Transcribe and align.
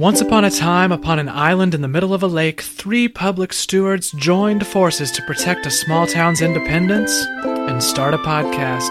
Once 0.00 0.22
upon 0.22 0.46
a 0.46 0.50
time, 0.50 0.92
upon 0.92 1.18
an 1.18 1.28
island 1.28 1.74
in 1.74 1.82
the 1.82 1.86
middle 1.86 2.14
of 2.14 2.22
a 2.22 2.26
lake, 2.26 2.62
three 2.62 3.06
public 3.06 3.52
stewards 3.52 4.10
joined 4.12 4.66
forces 4.66 5.10
to 5.12 5.20
protect 5.26 5.66
a 5.66 5.70
small 5.70 6.06
town's 6.06 6.40
independence 6.40 7.12
and 7.44 7.82
start 7.82 8.14
a 8.14 8.16
podcast. 8.16 8.88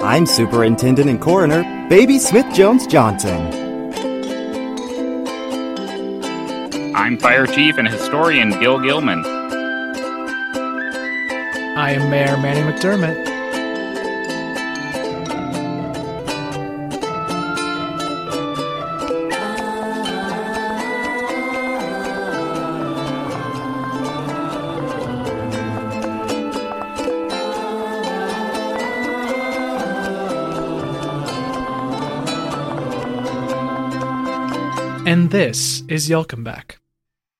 I'm 0.00 0.26
Superintendent 0.26 1.10
and 1.10 1.20
Coroner 1.20 1.64
Baby 1.88 2.20
Smith 2.20 2.46
Jones 2.54 2.86
Johnson. 2.86 3.40
I'm 6.94 7.18
Fire 7.18 7.48
Chief 7.48 7.76
and 7.78 7.88
Historian 7.88 8.50
Gil 8.60 8.78
Gilman. 8.78 9.24
I 11.76 11.90
am 11.90 12.08
Mayor 12.10 12.36
Manny 12.36 12.60
McDermott. 12.60 13.33
This 35.34 35.82
is 35.88 36.08
Y'all 36.08 36.22
Come 36.22 36.44
Back. 36.44 36.78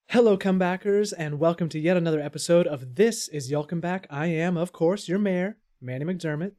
Hello, 0.08 0.36
comebackers, 0.36 1.12
and 1.16 1.38
welcome 1.38 1.68
to 1.68 1.78
yet 1.78 1.96
another 1.96 2.20
episode 2.20 2.66
of 2.66 2.96
This 2.96 3.28
is 3.28 3.52
Y'all 3.52 3.62
Come 3.62 3.78
Back. 3.78 4.08
I 4.10 4.26
am, 4.26 4.56
of 4.56 4.72
course, 4.72 5.06
your 5.06 5.20
mayor, 5.20 5.58
Manny 5.80 6.04
McDermott. 6.04 6.54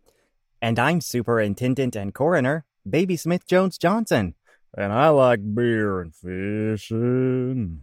And 0.62 0.80
I'm 0.80 1.02
Superintendent 1.02 1.94
and 1.94 2.14
Coroner 2.14 2.64
Baby 2.90 3.18
Smith 3.18 3.46
Jones 3.46 3.78
Johnson. 3.78 4.36
And 4.78 4.94
I 4.94 5.10
like 5.10 5.42
beer 5.54 6.00
and 6.00 6.16
fishing. 6.16 7.82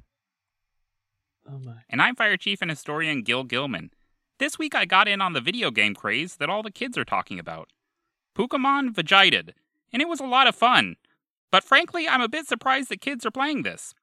Oh 1.47 1.59
my. 1.59 1.83
And 1.91 2.01
I'm 2.01 2.17
Fire 2.17 2.39
Chief 2.39 2.63
and 2.63 2.71
Historian 2.71 3.21
Gil 3.21 3.45
Gilman. 3.45 3.91
This 4.39 4.59
week 4.59 4.75
I 4.75 4.87
got 4.87 5.09
in 5.09 5.21
on 5.21 5.35
the 5.35 5.43
video 5.43 5.71
game 5.71 5.95
craze 5.95 6.37
that 6.37 6.49
all 6.49 6.63
the 6.63 6.71
kids 6.71 6.97
are 6.97 7.05
talking 7.05 7.39
about. 7.39 7.69
Pokemon 8.35 8.95
Vegetated, 8.95 9.53
and 9.93 10.01
it 10.01 10.09
was 10.09 10.21
a 10.21 10.25
lot 10.25 10.47
of 10.47 10.57
fun. 10.57 10.97
But 11.53 11.63
frankly, 11.63 12.09
I'm 12.09 12.23
a 12.23 12.29
bit 12.29 12.49
surprised 12.49 12.89
that 12.89 13.01
kids 13.01 13.25
are 13.25 13.31
playing 13.31 13.63
this. 13.63 13.95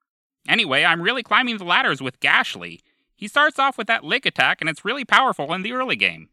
Anyway, 0.48 0.86
I'm 0.86 1.02
really 1.02 1.24
climbing 1.24 1.58
the 1.58 1.66
ladders 1.66 2.02
with 2.02 2.22
Gastly. 2.22 2.80
He 3.16 3.28
starts 3.28 3.60
off 3.60 3.78
with 3.78 3.88
that 3.88 4.06
lick 4.06 4.26
attack, 4.26 4.62
and 4.62 4.70
it's 4.70 4.86
really 4.86 5.04
powerful 5.04 5.54
in 5.54 5.64
the 5.64 5.74
early 5.74 5.98
game. 5.98 6.30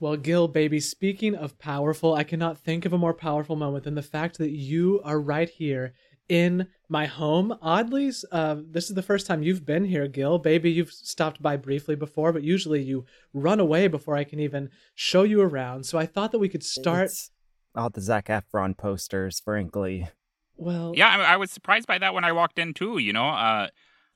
Well, 0.00 0.16
Gil, 0.16 0.48
baby, 0.48 0.80
speaking 0.80 1.36
of 1.36 1.58
powerful, 1.58 2.14
I 2.14 2.24
cannot 2.24 2.58
think 2.58 2.84
of 2.84 2.92
a 2.92 2.98
more 2.98 3.14
powerful 3.14 3.54
moment 3.54 3.84
than 3.84 3.94
the 3.94 4.02
fact 4.02 4.38
that 4.38 4.50
you 4.50 5.00
are 5.04 5.20
right 5.20 5.48
here 5.48 5.94
in 6.28 6.66
my 6.88 7.06
home. 7.06 7.56
Oddly, 7.62 8.10
uh, 8.32 8.56
this 8.70 8.88
is 8.88 8.94
the 8.94 9.02
first 9.02 9.26
time 9.26 9.42
you've 9.42 9.64
been 9.64 9.84
here, 9.84 10.08
Gil. 10.08 10.38
Baby, 10.38 10.72
you've 10.72 10.90
stopped 10.90 11.40
by 11.40 11.56
briefly 11.56 11.94
before, 11.94 12.32
but 12.32 12.42
usually 12.42 12.82
you 12.82 13.04
run 13.32 13.60
away 13.60 13.86
before 13.86 14.16
I 14.16 14.24
can 14.24 14.40
even 14.40 14.70
show 14.94 15.22
you 15.22 15.42
around. 15.42 15.84
So 15.84 15.98
I 15.98 16.06
thought 16.06 16.32
that 16.32 16.38
we 16.38 16.48
could 16.48 16.64
start. 16.64 17.06
It's 17.06 17.30
all 17.74 17.90
the 17.90 18.00
Zac 18.00 18.26
Efron 18.26 18.76
posters, 18.76 19.40
frankly. 19.40 20.08
Well, 20.56 20.92
Yeah, 20.96 21.08
I, 21.08 21.34
I 21.34 21.36
was 21.36 21.50
surprised 21.50 21.86
by 21.86 21.98
that 21.98 22.14
when 22.14 22.24
I 22.24 22.32
walked 22.32 22.58
in 22.58 22.74
too. 22.74 22.98
You 22.98 23.12
know, 23.12 23.28
uh, 23.28 23.68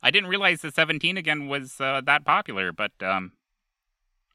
I 0.02 0.10
didn't 0.10 0.28
realize 0.28 0.62
the 0.62 0.70
17 0.70 1.16
again 1.16 1.48
was 1.48 1.80
uh, 1.80 2.00
that 2.06 2.24
popular, 2.24 2.72
but 2.72 2.92
um, 3.02 3.32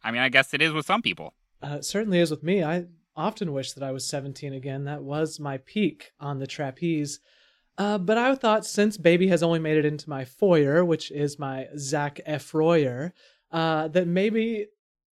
I 0.03 0.11
mean, 0.11 0.21
I 0.21 0.29
guess 0.29 0.53
it 0.53 0.61
is 0.61 0.73
with 0.73 0.85
some 0.85 1.01
people. 1.01 1.33
Uh, 1.61 1.77
it 1.77 1.85
certainly 1.85 2.19
is 2.19 2.29
with 2.29 2.43
me. 2.43 2.63
I 2.63 2.85
often 3.15 3.53
wish 3.53 3.73
that 3.73 3.83
I 3.83 3.91
was 3.91 4.05
17 4.05 4.53
again. 4.53 4.83
That 4.83 5.03
was 5.03 5.39
my 5.39 5.57
peak 5.57 6.11
on 6.19 6.39
the 6.39 6.47
trapeze. 6.47 7.19
Uh, 7.77 7.97
but 7.97 8.17
I 8.17 8.35
thought 8.35 8.65
since 8.65 8.97
Baby 8.97 9.29
has 9.29 9.41
only 9.41 9.59
made 9.59 9.77
it 9.77 9.85
into 9.85 10.09
my 10.09 10.25
foyer, 10.25 10.83
which 10.83 11.09
is 11.11 11.39
my 11.39 11.67
Zach 11.77 12.19
Efroyer, 12.27 13.13
uh, 13.51 13.87
that 13.89 14.07
maybe 14.07 14.67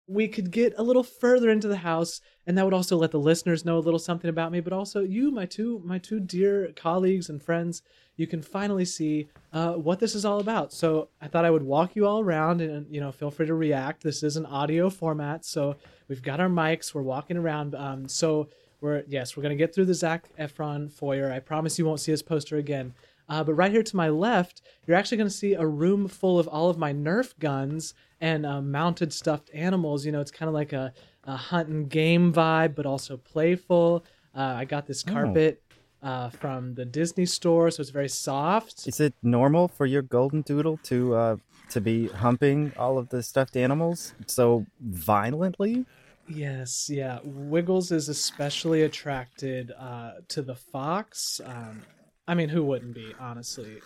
we 0.08 0.28
could 0.28 0.52
get 0.52 0.74
a 0.78 0.84
little 0.84 1.04
further 1.04 1.50
into 1.50 1.68
the 1.68 1.78
house, 1.78 2.20
and 2.46 2.58
that 2.58 2.66
would 2.66 2.74
also 2.74 2.98
let 2.98 3.12
the 3.12 3.20
listeners 3.20 3.64
know 3.64 3.78
a 3.78 3.80
little 3.80 4.00
something 4.00 4.30
about 4.30 4.52
me. 4.52 4.60
But 4.60 4.74
also 4.74 5.02
you, 5.02 5.32
my 5.32 5.46
two, 5.46 5.82
my 5.86 5.98
two 5.98 6.20
dear 6.20 6.72
colleagues 6.76 7.30
and 7.30 7.42
friends, 7.42 7.82
you 8.18 8.28
can 8.28 8.42
finally 8.42 8.86
see 8.86 9.28
uh, 9.54 9.74
what 9.74 10.00
this 10.00 10.14
is 10.14 10.26
all 10.26 10.40
about. 10.40 10.74
So 10.74 11.10
I 11.22 11.28
thought 11.28 11.46
I 11.46 11.52
would 11.52 11.64
walk 11.64 11.96
you 11.96 12.06
all 12.06 12.20
around, 12.20 12.62
and 12.62 12.86
you 12.94 13.00
know, 13.00 13.12
feel 13.12 13.32
free 13.32 13.48
to 13.48 13.54
react. 13.54 14.04
This 14.04 14.24
is 14.24 14.36
an 14.36 14.46
audio 14.46 14.90
format, 14.90 15.46
so 15.46 15.78
we've 16.08 16.22
got 16.22 16.40
our 16.40 16.50
mics. 16.50 16.94
We're 16.94 17.02
walking 17.02 17.38
around. 17.38 17.76
Um, 17.76 18.08
so 18.08 18.50
we're 18.82 19.04
yes, 19.08 19.38
we're 19.38 19.44
gonna 19.44 19.56
get 19.56 19.74
through 19.74 19.86
the 19.86 19.94
Zac 19.94 20.28
Efron 20.38 20.92
foyer. 20.92 21.32
I 21.32 21.40
promise 21.40 21.80
you 21.80 21.86
won't 21.86 22.02
see 22.02 22.12
his 22.12 22.22
poster 22.22 22.58
again. 22.58 22.94
Uh, 23.30 23.44
but 23.44 23.54
right 23.54 23.72
here 23.72 23.84
to 23.84 23.96
my 23.96 24.10
left, 24.10 24.62
you're 24.86 24.98
actually 24.98 25.18
going 25.18 25.30
to 25.30 25.34
see 25.36 25.54
a 25.54 25.66
room 25.66 26.08
full 26.08 26.38
of 26.40 26.48
all 26.48 26.70
of 26.70 26.78
my 26.78 26.94
Nerf 26.94 27.38
guns 27.40 27.94
and 28.20 28.46
uh, 28.46 28.62
mounted 28.62 29.14
stuffed 29.14 29.50
animals. 29.54 30.06
You 30.06 30.12
know, 30.12 30.22
it's 30.22 30.32
kind 30.32 30.48
of 30.48 30.54
like 30.54 30.74
a, 30.74 30.94
a 31.24 31.36
hunt 31.36 31.70
and 31.70 31.90
game 31.90 32.34
vibe, 32.34 32.76
but 32.76 32.86
also 32.86 33.18
playful. 33.18 34.04
Uh, 34.36 34.42
I 34.42 34.66
got 34.66 34.88
this 34.88 35.04
Oh. 35.08 35.12
carpet 35.14 35.62
uh, 36.02 36.30
from 36.30 36.76
the 36.76 36.84
Disney 36.84 37.26
store, 37.26 37.72
so 37.72 37.80
it's 37.80 37.90
very 37.90 38.10
soft. 38.10 38.88
Is 38.88 39.00
it 39.00 39.14
normal 39.24 39.70
for 39.70 39.86
your 39.86 40.02
golden 40.02 40.42
doodle 40.42 40.78
to 40.84 41.16
uh, 41.16 41.38
to 41.70 41.80
be 41.80 42.08
humping 42.10 42.74
all 42.78 42.98
of 42.98 43.08
the 43.08 43.24
stuffed 43.24 43.56
animals 43.56 44.14
so 44.28 44.66
violently? 44.82 45.86
Yes, 46.28 46.90
yeah. 46.90 47.20
Wiggles 47.24 47.92
is 47.92 48.10
especially 48.10 48.82
attracted 48.84 49.72
uh, 49.78 50.14
to 50.30 50.42
the 50.42 50.56
fox. 50.56 51.40
Um, 51.46 51.84
I 52.28 52.36
mean, 52.36 52.50
who 52.50 52.64
wouldn't 52.64 52.94
be, 52.94 53.14
honestly? 53.20 53.82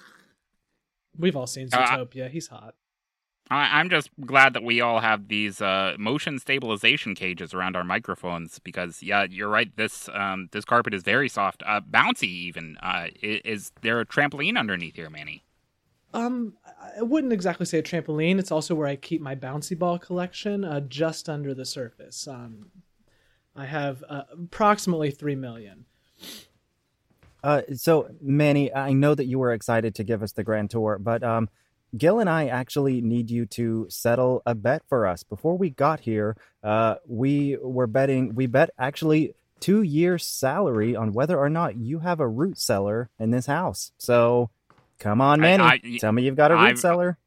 We've 1.17 1.35
all 1.35 1.47
seen 1.47 1.69
Uh, 1.71 1.77
Zootopia. 1.77 2.29
He's 2.29 2.47
hot. 2.47 2.75
I, 3.49 3.79
I'm 3.79 3.89
just 3.89 4.09
glad 4.25 4.53
that 4.53 4.63
we 4.63 4.81
all 4.81 4.99
have 4.99 5.29
these 5.29 5.61
uh, 5.61 5.95
motion 5.97 6.37
stabilization 6.37 7.15
cages 7.15 7.53
around 7.53 7.75
our 7.77 7.83
microphones 7.83 8.59
because, 8.59 9.01
yeah, 9.01 9.25
you're 9.29 9.47
right. 9.49 9.73
This 9.77 10.09
um, 10.13 10.49
this 10.51 10.65
carpet 10.65 10.93
is 10.93 11.01
very 11.03 11.29
soft, 11.29 11.63
uh, 11.65 11.79
bouncy. 11.81 12.23
Even 12.27 12.77
uh, 12.83 13.07
i- 13.23 13.41
is 13.45 13.71
there 13.81 14.01
a 14.01 14.05
trampoline 14.05 14.59
underneath 14.59 14.95
here, 14.95 15.09
Manny? 15.09 15.43
Um, 16.13 16.57
I 16.97 17.01
wouldn't 17.01 17.33
exactly 17.33 17.65
say 17.65 17.79
a 17.79 17.83
trampoline. 17.83 18.37
It's 18.37 18.51
also 18.51 18.75
where 18.75 18.87
I 18.87 18.95
keep 18.97 19.21
my 19.21 19.35
bouncy 19.35 19.77
ball 19.79 19.97
collection, 19.97 20.63
uh, 20.65 20.81
just 20.81 21.29
under 21.29 21.53
the 21.53 21.65
surface. 21.65 22.27
Um, 22.27 22.71
I 23.55 23.65
have 23.65 24.03
uh, 24.09 24.23
approximately 24.31 25.09
three 25.11 25.35
million. 25.35 25.85
Uh, 27.43 27.61
so 27.75 28.09
Manny, 28.21 28.73
I 28.73 28.93
know 28.93 29.15
that 29.15 29.25
you 29.25 29.39
were 29.39 29.53
excited 29.53 29.95
to 29.95 30.03
give 30.03 30.23
us 30.23 30.31
the 30.33 30.43
grand 30.43 30.69
tour, 30.71 30.97
but 30.99 31.23
um, 31.23 31.49
Gil 31.95 32.19
and 32.19 32.29
I 32.29 32.47
actually 32.47 33.01
need 33.01 33.29
you 33.31 33.45
to 33.47 33.85
settle 33.89 34.41
a 34.45 34.53
bet 34.55 34.83
for 34.89 35.07
us. 35.07 35.23
Before 35.23 35.57
we 35.57 35.69
got 35.69 36.01
here, 36.01 36.35
uh, 36.63 36.95
we 37.07 37.57
were 37.61 37.87
betting. 37.87 38.35
We 38.35 38.47
bet 38.47 38.71
actually 38.77 39.33
two 39.59 39.81
years' 39.81 40.25
salary 40.25 40.95
on 40.95 41.13
whether 41.13 41.37
or 41.39 41.49
not 41.49 41.77
you 41.77 41.99
have 41.99 42.19
a 42.19 42.27
root 42.27 42.57
cellar 42.59 43.09
in 43.19 43.31
this 43.31 43.45
house. 43.45 43.91
So, 43.97 44.49
come 44.99 45.21
on, 45.21 45.39
I- 45.39 45.57
Manny, 45.57 45.63
I- 45.63 45.97
tell 45.99 46.11
me 46.11 46.23
you've 46.23 46.35
got 46.35 46.51
a 46.51 46.55
root 46.55 46.61
I've- 46.61 46.77
cellar. 46.79 47.17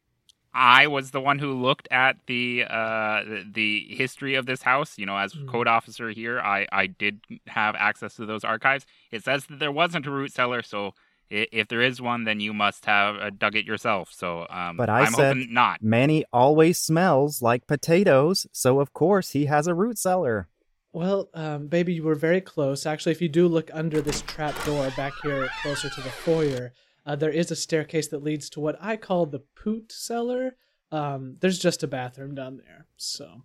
I 0.52 0.86
was 0.88 1.12
the 1.12 1.20
one 1.20 1.38
who 1.38 1.52
looked 1.52 1.86
at 1.90 2.16
the 2.26 2.64
uh, 2.68 3.22
the- 3.24 3.44
the 3.52 3.86
history 3.94 4.34
of 4.34 4.46
this 4.46 4.62
house. 4.62 4.98
You 4.98 5.06
know, 5.06 5.16
as 5.16 5.32
Mm. 5.34 5.46
code 5.48 5.68
officer 5.68 6.10
here, 6.10 6.40
I, 6.40 6.66
I 6.72 6.86
did 6.86 7.20
have 7.46 7.74
access 7.76 8.14
to 8.16 8.26
those 8.26 8.42
archives. 8.44 8.84
It 9.12 9.22
says 9.24 9.46
that 9.46 9.58
there 9.60 9.70
wasn't 9.72 10.06
a 10.06 10.10
root 10.10 10.32
cellar, 10.32 10.62
so 10.62 10.94
if 11.30 11.68
there 11.68 11.80
is 11.80 12.02
one, 12.02 12.24
then 12.24 12.40
you 12.40 12.52
must 12.52 12.86
have 12.86 13.14
uh, 13.16 13.30
dug 13.30 13.54
it 13.54 13.64
yourself. 13.64 14.10
So, 14.12 14.48
um, 14.50 14.76
But 14.76 14.88
I 14.90 15.06
am 15.06 15.12
said- 15.12 15.36
hoping 15.36 15.54
not. 15.54 15.80
Manny 15.80 16.24
always 16.32 16.78
smells 16.78 17.40
like 17.40 17.68
potatoes, 17.68 18.48
so 18.52 18.80
of 18.80 18.92
course 18.92 19.30
he 19.30 19.46
has 19.46 19.68
a 19.68 19.74
root 19.74 19.96
cellar. 19.98 20.48
Well, 20.92 21.28
um, 21.34 21.68
baby, 21.68 21.92
you 21.94 22.02
were 22.02 22.16
very 22.16 22.40
close. 22.40 22.84
Actually, 22.84 23.12
if 23.12 23.22
you 23.22 23.28
do 23.28 23.46
look 23.46 23.70
under 23.72 24.00
this 24.00 24.22
trap 24.22 24.56
door 24.64 24.90
back 24.96 25.12
here, 25.22 25.48
closer 25.62 25.88
to 25.88 26.00
the 26.00 26.10
foyer, 26.10 26.72
uh, 27.06 27.16
there 27.16 27.30
is 27.30 27.50
a 27.50 27.56
staircase 27.56 28.08
that 28.08 28.22
leads 28.22 28.50
to 28.50 28.60
what 28.60 28.76
I 28.80 28.96
call 28.96 29.26
the 29.26 29.40
poot 29.40 29.92
cellar. 29.92 30.56
Um, 30.92 31.36
there's 31.40 31.58
just 31.58 31.82
a 31.82 31.86
bathroom 31.86 32.34
down 32.34 32.56
there. 32.58 32.86
So 32.96 33.42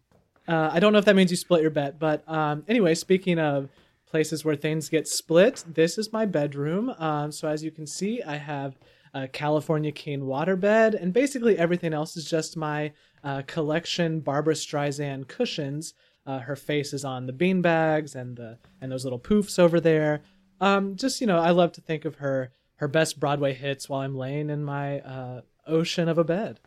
uh, 0.48 0.69
I 0.72 0.80
don't 0.80 0.94
know 0.94 1.00
if 1.00 1.06
that 1.06 1.16
means 1.16 1.31
you 1.31 1.38
split 1.38 1.62
your 1.62 1.72
bet, 1.72 2.00
but 2.00 2.28
um, 2.30 2.63
anyway, 2.68 2.96
speaking 2.96 3.40
of 3.40 3.69
places 4.06 4.46
where 4.46 4.56
things 4.56 4.90
get 4.90 5.07
split, 5.07 5.63
this 5.68 5.98
is 5.98 6.13
my 6.13 6.25
bedroom. 6.25 6.94
Um, 6.98 7.31
so 7.31 7.48
as 7.48 7.63
you 7.63 7.72
can 7.72 7.88
see, 7.88 8.22
I 8.22 8.38
have 8.38 8.78
a 9.13 9.28
California 9.28 9.92
King 9.92 10.22
waterbed, 10.22 11.01
and 11.01 11.13
basically 11.13 11.58
everything 11.58 11.94
else 11.94 12.18
is 12.18 12.30
just 12.30 12.58
my 12.58 12.92
uh, 13.24 13.42
collection 13.48 14.19
Barbra 14.19 14.54
Streisand 14.54 15.28
cushions. 15.28 15.94
Uh, 16.28 16.40
her 16.40 16.56
face 16.56 16.92
is 16.94 17.06
on 17.06 17.25
the 17.25 17.34
beanbags 17.34 18.16
and 18.16 18.36
the 18.36 18.58
and 18.81 18.92
those 18.92 19.04
little 19.04 19.19
poofs 19.19 19.58
over 19.58 19.80
there. 19.80 20.22
Um, 20.60 20.96
just 20.96 21.22
you 21.22 21.28
know, 21.28 21.40
I 21.40 21.51
love 21.51 21.72
to 21.74 21.81
think 21.81 22.06
of 22.06 22.16
her 22.16 22.51
her 22.77 22.88
best 22.88 23.19
Broadway 23.19 23.54
hits 23.54 23.88
while 23.89 24.01
I'm 24.01 24.16
laying 24.16 24.50
in 24.50 24.63
my 24.63 25.00
uh, 25.00 25.42
ocean 25.68 26.10
of 26.10 26.18
a 26.18 26.24
bed. 26.24 26.60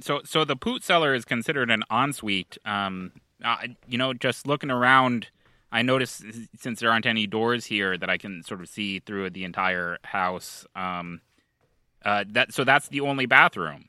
So, 0.00 0.20
so 0.24 0.44
the 0.44 0.56
poot 0.56 0.82
cellar 0.82 1.14
is 1.14 1.24
considered 1.24 1.70
an 1.70 1.84
ensuite. 1.90 2.58
Um, 2.64 3.12
you 3.88 3.98
know, 3.98 4.12
just 4.12 4.46
looking 4.46 4.70
around, 4.70 5.28
I 5.70 5.82
noticed 5.82 6.24
since 6.58 6.80
there 6.80 6.90
aren't 6.90 7.06
any 7.06 7.26
doors 7.26 7.66
here 7.66 7.96
that 7.96 8.10
I 8.10 8.18
can 8.18 8.42
sort 8.42 8.60
of 8.60 8.68
see 8.68 8.98
through 8.98 9.30
the 9.30 9.44
entire 9.44 9.98
house. 10.04 10.66
Um, 10.74 11.20
uh, 12.04 12.24
that 12.30 12.52
so 12.52 12.64
that's 12.64 12.88
the 12.88 13.00
only 13.00 13.26
bathroom. 13.26 13.86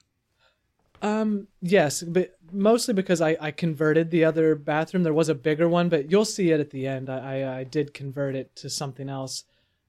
Um, 1.02 1.48
yes, 1.62 2.02
but 2.02 2.38
mostly 2.52 2.94
because 2.94 3.20
I, 3.20 3.36
I 3.42 3.52
converted 3.52 4.10
the 4.10 4.24
other 4.24 4.56
bathroom. 4.56 5.04
There 5.04 5.14
was 5.14 5.30
a 5.30 5.36
bigger 5.36 5.68
one, 5.68 5.90
but 5.90 6.10
you'll 6.10 6.24
see 6.24 6.52
it 6.52 6.62
at 6.62 6.70
the 6.70 6.88
end. 6.88 7.10
I, 7.10 7.42
I, 7.42 7.58
I 7.60 7.64
did 7.66 7.94
convert 7.94 8.36
it 8.36 8.56
to 8.58 8.70
something 8.70 9.10
else. 9.10 9.44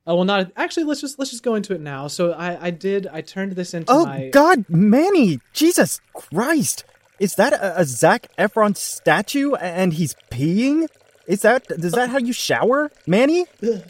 Oh 0.07 0.17
well, 0.17 0.25
not 0.25 0.53
actually. 0.57 0.85
Let's 0.85 1.01
just 1.01 1.19
let's 1.19 1.31
just 1.31 1.43
go 1.43 1.55
into 1.55 1.75
it 1.75 1.81
now. 1.81 2.09
So 2.09 2.33
I 2.33 2.67
I 2.67 2.71
did 2.71 3.07
I 3.07 3.21
turned 3.23 3.53
this 3.53 3.73
into 3.73 3.91
Oh 3.91 4.05
my 4.05 4.29
God, 4.29 4.67
Manny! 4.69 5.41
Jesus 5.53 6.01
Christ! 6.13 6.85
Is 7.19 7.37
that 7.37 7.53
a, 7.55 7.81
a 7.81 7.85
Zac 7.85 8.29
Efron 8.37 8.77
statue 8.77 9.55
and 9.55 9.95
he's 9.95 10.15
peeing? 10.31 10.89
Is 11.27 11.41
that 11.43 11.71
is 11.71 11.93
that 11.93 12.11
how 12.11 12.19
you 12.19 12.33
shower, 12.33 12.91
Manny? 13.07 13.47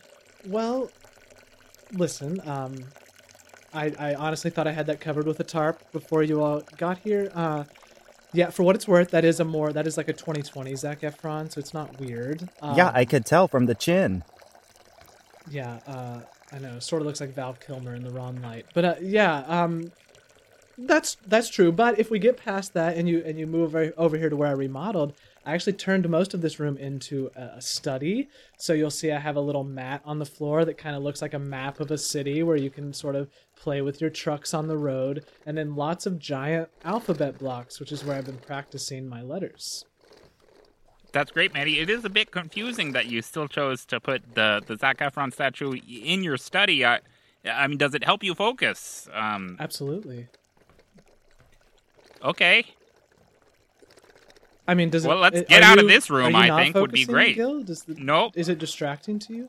Well, 0.47 0.91
listen. 1.91 2.39
Um, 2.47 2.75
I 3.73 3.95
I 3.99 4.15
honestly 4.15 4.51
thought 4.51 4.67
I 4.67 4.73
had 4.73 4.85
that 4.89 5.01
covered 5.01 5.27
with 5.27 5.41
a 5.41 5.45
tarp 5.45 5.91
before 5.91 6.23
you 6.23 6.43
all 6.43 6.63
got 6.77 6.99
here. 6.99 7.33
Uh, 7.35 7.65
yeah, 8.35 8.51
for 8.51 8.63
what 8.63 8.75
it's 8.77 8.87
worth, 8.87 9.11
that 9.13 9.25
is 9.25 9.41
a 9.41 9.45
more 9.45 9.73
that 9.73 9.87
is 9.87 9.97
like 9.97 10.09
a 10.09 10.13
2020 10.13 10.77
Zac 10.77 11.01
Efron, 11.01 11.51
so 11.51 11.61
it's 11.61 11.73
not 11.73 11.99
weird. 11.99 12.51
Um, 12.61 12.77
yeah, 12.77 12.91
I 12.93 13.07
could 13.07 13.25
tell 13.25 13.49
from 13.49 13.65
the 13.65 13.75
chin. 13.75 14.23
Yeah, 15.51 15.79
uh, 15.87 16.21
I 16.53 16.59
know. 16.59 16.79
Sort 16.79 17.03
of 17.03 17.07
looks 17.07 17.21
like 17.21 17.35
Val 17.35 17.55
Kilmer 17.55 17.95
in 17.95 18.03
the 18.03 18.11
wrong 18.11 18.41
light, 18.43 18.67
but 18.75 18.85
uh, 18.85 18.95
yeah, 19.01 19.45
um, 19.47 19.93
that's 20.79 21.17
that's 21.27 21.49
true. 21.49 21.71
But 21.71 21.99
if 21.99 22.11
we 22.11 22.19
get 22.19 22.37
past 22.37 22.75
that 22.75 22.97
and 22.97 23.09
you 23.09 23.23
and 23.25 23.39
you 23.39 23.47
move 23.47 23.77
over, 23.97 24.17
here 24.17 24.31
to 24.31 24.37
where 24.37 24.49
I 24.49 24.53
remodeled, 24.53 25.13
I 25.45 25.53
actually 25.53 25.75
turned 25.75 26.09
most 26.09 26.33
of 26.35 26.41
this 26.41 26.59
room 26.59 26.77
into 26.79 27.31
a 27.37 27.61
study. 27.61 28.29
So 28.57 28.73
you'll 28.73 28.91
see 28.91 29.13
I 29.13 29.19
have 29.19 29.37
a 29.37 29.41
little 29.41 29.65
mat 29.65 30.01
on 30.05 30.19
the 30.19 30.25
floor 30.25 30.65
that 30.65 30.79
kind 30.79 30.97
of 30.97 31.03
looks 31.03 31.21
like 31.21 31.35
a 31.35 31.39
map 31.39 31.79
of 31.79 31.91
a 31.91 31.99
city 31.99 32.43
where 32.43 32.57
you 32.57 32.71
can 32.71 32.93
sort 32.93 33.15
of 33.15 33.29
play 33.55 33.83
with 33.83 34.01
your 34.01 34.11
trucks 34.11 34.55
on 34.55 34.67
the 34.67 34.79
road, 34.79 35.27
and 35.47 35.57
then 35.59 35.77
lots 35.77 36.07
of 36.07 36.19
giant 36.19 36.71
alphabet 36.85 37.39
blocks, 37.39 37.79
which 37.79 37.93
is 37.93 38.05
where 38.05 38.17
I've 38.17 38.27
been 38.27 38.39
practicing 38.39 39.07
my 39.07 39.23
letters. 39.23 39.85
That's 41.15 41.31
great, 41.31 41.55
Manny. 41.55 41.79
It 41.79 41.89
is 41.89 42.05
a 42.05 42.11
bit 42.11 42.31
confusing 42.33 42.93
that 42.93 43.07
you 43.07 43.23
still 43.23 43.49
chose 43.49 43.87
to 43.87 44.01
put 44.01 44.35
the 44.35 44.63
the 44.67 44.77
Zac 44.77 44.99
Efron 44.99 45.33
statue 45.33 45.73
in 45.75 46.23
your 46.23 46.37
study. 46.37 46.85
I, 46.85 47.01
I 47.45 47.67
mean, 47.69 47.79
does 47.79 47.95
it 47.95 48.05
help 48.05 48.23
you 48.25 48.35
focus? 48.35 49.09
Um, 49.13 49.57
Absolutely. 49.61 50.27
okay. 52.23 52.65
I 54.67 54.75
mean, 54.75 54.91
does 54.91 55.05
Well, 55.07 55.13
it? 55.19 55.21
Well, 55.21 55.31
let's 55.31 55.49
get 55.49 55.63
are 55.63 55.73
out 55.73 55.79
of 55.79 55.89
this 55.89 56.11
room, 56.11 56.35
I 56.35 56.65
think, 56.65 56.75
would 56.75 56.91
be 56.93 57.05
great. 57.05 57.37
Gil? 57.37 57.63
Does 57.63 57.85
the, 57.85 57.95
Nope. 57.99 58.33
Is 58.35 58.49
it 58.49 58.59
distracting 58.59 59.19
to 59.21 59.35
you? 59.35 59.49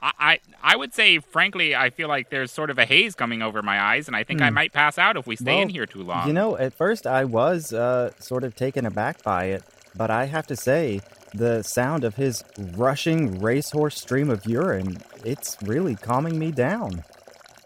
I, 0.00 0.12
I 0.18 0.38
I 0.62 0.76
would 0.76 0.94
say, 0.94 1.18
frankly, 1.18 1.74
I 1.76 1.90
feel 1.90 2.08
like 2.08 2.30
there's 2.30 2.50
sort 2.50 2.70
of 2.70 2.78
a 2.78 2.86
haze 2.86 3.14
coming 3.14 3.42
over 3.42 3.62
my 3.62 3.80
eyes, 3.80 4.06
and 4.06 4.16
I 4.16 4.24
think 4.24 4.40
I 4.40 4.48
Hmm. 4.48 4.54
might 4.54 4.72
pass 4.72 4.96
out 4.98 5.16
if 5.16 5.26
we 5.26 5.36
stay 5.36 5.60
in 5.60 5.68
here 5.68 5.86
too 5.86 6.02
long. 6.02 6.26
You 6.26 6.32
know, 6.32 6.56
at 6.56 6.72
first 6.72 7.06
I 7.06 7.24
was 7.24 7.72
uh, 7.72 8.12
sort 8.18 8.42
of 8.44 8.54
taken 8.56 8.86
aback 8.86 9.22
by 9.22 9.46
it, 9.46 9.62
but 9.94 10.10
I 10.10 10.26
have 10.26 10.46
to 10.48 10.56
say, 10.56 11.00
the 11.34 11.62
sound 11.62 12.04
of 12.04 12.16
his 12.16 12.44
rushing 12.58 13.38
racehorse 13.40 14.00
stream 14.00 14.28
of 14.30 14.44
urine, 14.46 14.98
it's 15.24 15.56
really 15.62 15.94
calming 15.94 16.38
me 16.38 16.50
down. 16.50 17.04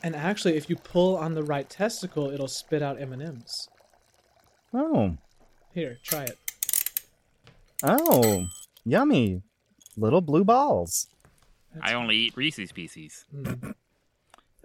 And 0.02 0.14
actually, 0.14 0.56
if 0.56 0.70
you 0.70 0.76
pull 0.76 1.16
on 1.16 1.34
the 1.34 1.42
right 1.42 1.68
testicle, 1.68 2.30
it'll 2.30 2.46
spit 2.48 2.82
out 2.82 3.00
M 3.00 3.12
and 3.12 3.22
M's. 3.22 3.68
Oh, 4.72 5.16
Here, 5.74 5.98
try 6.02 6.24
it. 6.24 6.38
oh, 7.82 8.46
yummy. 8.84 9.42
Little 9.96 10.20
blue 10.20 10.44
balls. 10.44 11.08
I 11.80 11.94
only 11.94 12.16
eat 12.16 12.36
Reese's 12.36 12.72
Pieces. 12.72 13.24
Mm. 13.34 13.74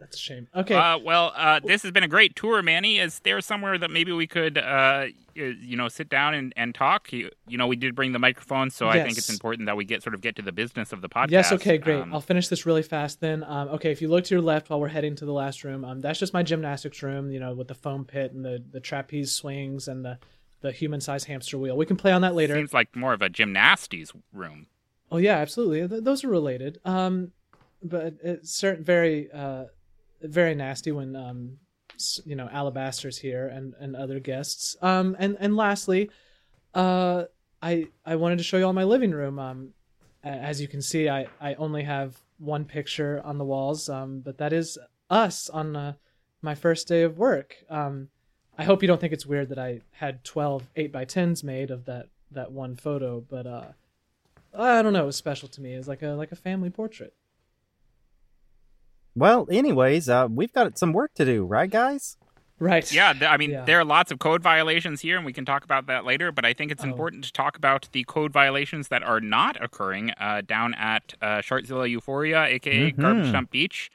That's 0.01 0.15
a 0.15 0.19
shame. 0.19 0.48
Okay. 0.56 0.74
Uh, 0.74 0.98
well, 0.98 1.31
uh, 1.36 1.59
this 1.63 1.83
has 1.83 1.92
been 1.92 2.03
a 2.03 2.07
great 2.07 2.36
tour, 2.36 2.63
Manny. 2.63 2.98
Is 2.98 3.19
there 3.19 3.39
somewhere 3.39 3.77
that 3.77 3.92
maybe 3.92 4.12
we 4.12 4.25
could, 4.25 4.57
uh, 4.57 5.06
you 5.36 5.77
know, 5.77 5.89
sit 5.89 6.09
down 6.09 6.33
and, 6.33 6.51
and 6.57 6.74
talk? 6.74 7.13
You, 7.13 7.30
you 7.48 7.56
know, 7.56 7.68
we 7.68 7.75
did 7.75 7.94
bring 7.94 8.12
the 8.12 8.18
microphone, 8.18 8.71
so 8.71 8.89
I 8.89 9.03
think 9.03 9.19
it's 9.19 9.30
important 9.30 9.68
that 9.68 9.77
we 9.77 9.86
get 9.86 10.01
sort 10.01 10.15
of 10.15 10.21
get 10.21 10.36
to 10.38 10.42
the 10.42 10.51
business 10.51 10.92
of 10.92 11.01
the 11.01 11.07
podcast. 11.07 11.30
Yes, 11.30 11.51
okay, 11.51 11.77
great. 11.77 12.01
Um, 12.01 12.12
I'll 12.13 12.19
finish 12.19 12.48
this 12.48 12.65
really 12.65 12.81
fast 12.81 13.21
then. 13.21 13.44
Um, 13.44 13.69
okay, 13.69 13.92
if 13.92 14.01
you 14.01 14.07
look 14.07 14.24
to 14.25 14.33
your 14.33 14.42
left 14.42 14.71
while 14.71 14.80
we're 14.80 14.88
heading 14.88 15.15
to 15.18 15.25
the 15.25 15.33
last 15.33 15.63
room, 15.63 15.86
um, 15.86 16.01
that's 16.01 16.18
just 16.18 16.33
my 16.33 16.42
gymnastics 16.42 17.03
room, 17.03 17.31
you 17.31 17.39
know, 17.39 17.53
with 17.53 17.68
the 17.68 17.75
foam 17.75 18.03
pit 18.03 18.33
and 18.33 18.44
the, 18.44 18.63
the 18.71 18.80
trapeze 18.80 19.31
swings 19.31 19.88
and 19.88 20.03
the, 20.03 20.18
the 20.62 20.71
human 20.71 21.00
sized 21.00 21.27
hamster 21.27 21.59
wheel. 21.59 21.77
We 21.77 21.86
can 21.86 21.95
play 21.95 22.12
on 22.12 22.21
that 22.24 22.33
later. 22.33 22.56
Seems 22.56 22.74
like 22.74 22.95
more 22.95 23.13
of 23.13 23.21
a 23.21 23.30
gymnastics 23.30 24.12
room. 24.33 24.65
Oh 25.12 25.18
yeah, 25.18 25.36
absolutely. 25.38 25.88
Th- 25.88 26.03
those 26.03 26.24
are 26.24 26.30
related. 26.30 26.80
Um, 26.86 27.33
but 27.83 28.15
it's 28.24 28.51
certain 28.51 28.83
very 28.83 29.31
uh, 29.31 29.65
very 30.21 30.56
nasty 30.56 30.91
when 30.91 31.15
um, 31.15 31.57
you 32.25 32.35
know 32.35 32.47
Alabaster's 32.51 33.18
here 33.18 33.47
and 33.47 33.73
and 33.79 33.95
other 33.95 34.19
guests. 34.19 34.75
Um, 34.81 35.15
and 35.19 35.38
and 35.39 35.56
lastly, 35.56 36.09
uh, 36.73 37.25
I 37.62 37.88
I 38.06 38.15
wanted 38.15 38.38
to 38.38 38.44
show 38.44 38.57
you 38.57 38.65
all 38.65 38.73
my 38.73 38.83
living 38.83 39.12
room. 39.12 39.39
Um, 39.39 39.69
as 40.23 40.62
you 40.62 40.68
can 40.68 40.81
see, 40.81 41.09
I 41.09 41.27
I 41.39 41.56
only 41.56 41.83
have 41.83 42.18
one 42.38 42.65
picture 42.65 43.21
on 43.23 43.38
the 43.38 43.45
walls. 43.45 43.89
Um, 43.89 44.21
but 44.21 44.38
that 44.39 44.53
is 44.53 44.77
us 45.09 45.50
on 45.50 45.75
uh, 45.75 45.94
my 46.41 46.56
first 46.56 46.88
day 46.88 47.03
of 47.03 47.17
work. 47.17 47.56
Um, 47.69 48.09
I 48.57 48.63
hope 48.63 48.81
you 48.81 48.88
don't 48.88 49.00
think 49.00 49.13
it's 49.13 49.25
weird 49.25 49.50
that 49.50 49.59
I 49.59 49.81
had 49.91 50.24
12 50.24 50.69
8 50.75 50.91
by 50.91 51.06
10s 51.06 51.44
made 51.44 51.71
of 51.71 51.85
that 51.85 52.09
that 52.31 52.51
one 52.51 52.75
photo, 52.75 53.21
but 53.21 53.47
uh 53.47 53.67
I 54.53 54.81
don't 54.81 54.94
know, 54.94 55.03
it 55.03 55.07
was 55.07 55.15
special 55.15 55.47
to 55.50 55.62
me. 55.62 55.74
It 55.74 55.77
was 55.77 55.88
like 55.88 56.01
a 56.01 56.09
like 56.09 56.31
a 56.31 56.35
family 56.35 56.69
portrait. 56.69 57.13
Well, 59.15 59.47
anyways, 59.51 60.07
uh, 60.09 60.27
we've 60.29 60.53
got 60.53 60.77
some 60.77 60.93
work 60.93 61.13
to 61.15 61.25
do, 61.25 61.43
right, 61.45 61.69
guys? 61.69 62.17
Right. 62.59 62.89
Yeah, 62.93 63.11
th- 63.13 63.23
I 63.23 63.37
mean, 63.37 63.49
Yeah. 63.51 63.65
there 63.65 63.79
are 63.79 63.83
lots 63.85 64.11
of 64.11 64.19
code 64.19 64.43
violations 64.43 65.01
here, 65.01 65.17
and 65.17 65.25
we 65.25 65.33
can 65.33 65.45
talk 65.45 65.63
about 65.63 65.87
that 65.87 66.05
later. 66.05 66.31
But 66.31 66.45
I 66.45 66.53
think 66.53 66.71
it's 66.71 66.83
Oh. 66.83 66.87
important 66.87 67.23
to 67.23 67.33
talk 67.33 67.57
about 67.57 67.89
the 67.91 68.03
code 68.03 68.31
violations 68.31 68.87
that 68.89 69.01
are 69.03 69.19
not 69.19 69.61
occurring 69.61 70.11
uh, 70.19 70.41
down 70.41 70.75
at 70.75 71.15
uh, 71.21 71.39
Shartzilla 71.41 71.89
Euphoria, 71.89 72.43
aka 72.45 72.91
Mhm. 72.91 72.97
Garbage 73.01 73.31
Dump 73.31 73.49
Beach, 73.51 73.89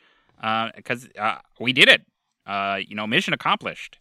because 0.74 1.08
uh, 1.18 1.36
we 1.60 1.72
did 1.72 1.88
it. 1.88 2.02
Uh, 2.44 2.80
you 2.86 2.94
know, 2.96 3.06
mission 3.06 3.32
accomplished. 3.32 3.98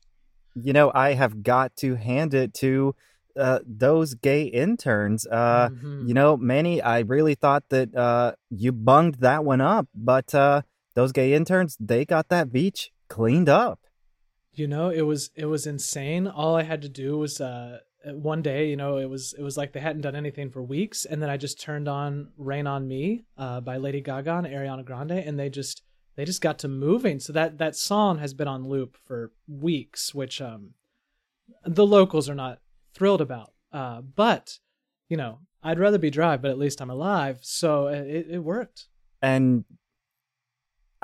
You 0.55 0.73
know, 0.73 0.91
I 0.95 1.13
have 1.13 1.43
got 1.43 1.75
to 1.77 1.95
hand 1.95 2.33
it 2.33 2.53
to 2.55 2.95
uh, 3.37 3.59
those 3.67 4.13
gay 4.15 4.43
interns. 4.43 5.27
Uh, 5.27 5.67
Mhm. 5.69 6.07
You 6.07 6.13
know, 6.13 6.37
Manny, 6.37 6.81
I 6.81 6.99
really 7.01 7.35
thought 7.35 7.65
that 7.69 7.93
uh, 7.93 8.31
you 8.49 8.71
bunged 8.71 9.19
that 9.21 9.43
one 9.43 9.59
up, 9.61 9.87
but 9.93 10.33
uh, 10.33 10.61
those 10.95 11.11
gay 11.11 11.33
interns, 11.33 11.77
they 11.79 12.05
got 12.05 12.29
that 12.29 12.51
beach 12.51 12.91
cleaned 13.07 13.49
up. 13.49 13.79
You 14.53 14.67
know, 14.67 14.89
it 14.89 15.01
was 15.01 15.29
it 15.35 15.45
was 15.45 15.67
insane. 15.67 16.27
All 16.27 16.55
I 16.55 16.63
had 16.63 16.81
to 16.81 16.89
do 16.89 17.17
was 17.17 17.39
uh 17.39 17.79
one 18.05 18.41
day, 18.41 18.69
you 18.69 18.75
know, 18.75 18.97
it 18.97 19.09
was 19.09 19.33
it 19.37 19.41
was 19.41 19.57
like 19.57 19.73
they 19.73 19.79
hadn't 19.79 20.01
done 20.01 20.15
anything 20.15 20.49
for 20.49 20.63
weeks, 20.63 21.05
and 21.05 21.21
then 21.21 21.29
I 21.29 21.37
just 21.37 21.59
turned 21.59 21.87
on 21.87 22.29
"Rain 22.37 22.67
on 22.67 22.87
Me" 22.87 23.25
uh, 23.37 23.61
by 23.61 23.77
Lady 23.77 24.01
Gaga 24.01 24.37
and 24.37 24.47
Ariana 24.47 24.85
Grande, 24.85 25.11
and 25.11 25.37
they 25.39 25.49
just 25.49 25.81
they 26.15 26.23
just 26.23 26.41
got 26.41 26.59
to 26.59 26.67
moving. 26.67 27.19
So 27.19 27.33
that 27.33 27.57
that 27.57 27.75
song 27.75 28.19
has 28.19 28.33
been 28.33 28.47
on 28.47 28.67
loop 28.67 28.95
for 29.05 29.31
weeks, 29.47 30.15
which 30.15 30.41
um 30.41 30.71
the 31.65 31.85
locals 31.85 32.29
are 32.29 32.35
not 32.35 32.59
thrilled 32.93 33.21
about. 33.21 33.53
Uh, 33.73 34.01
but 34.01 34.59
you 35.09 35.17
know, 35.17 35.39
I'd 35.61 35.79
rather 35.79 35.97
be 35.97 36.09
dry, 36.09 36.37
but 36.37 36.51
at 36.51 36.57
least 36.57 36.81
I'm 36.81 36.89
alive. 36.89 37.39
So 37.41 37.87
it, 37.87 38.27
it 38.29 38.39
worked. 38.39 38.87
And 39.21 39.65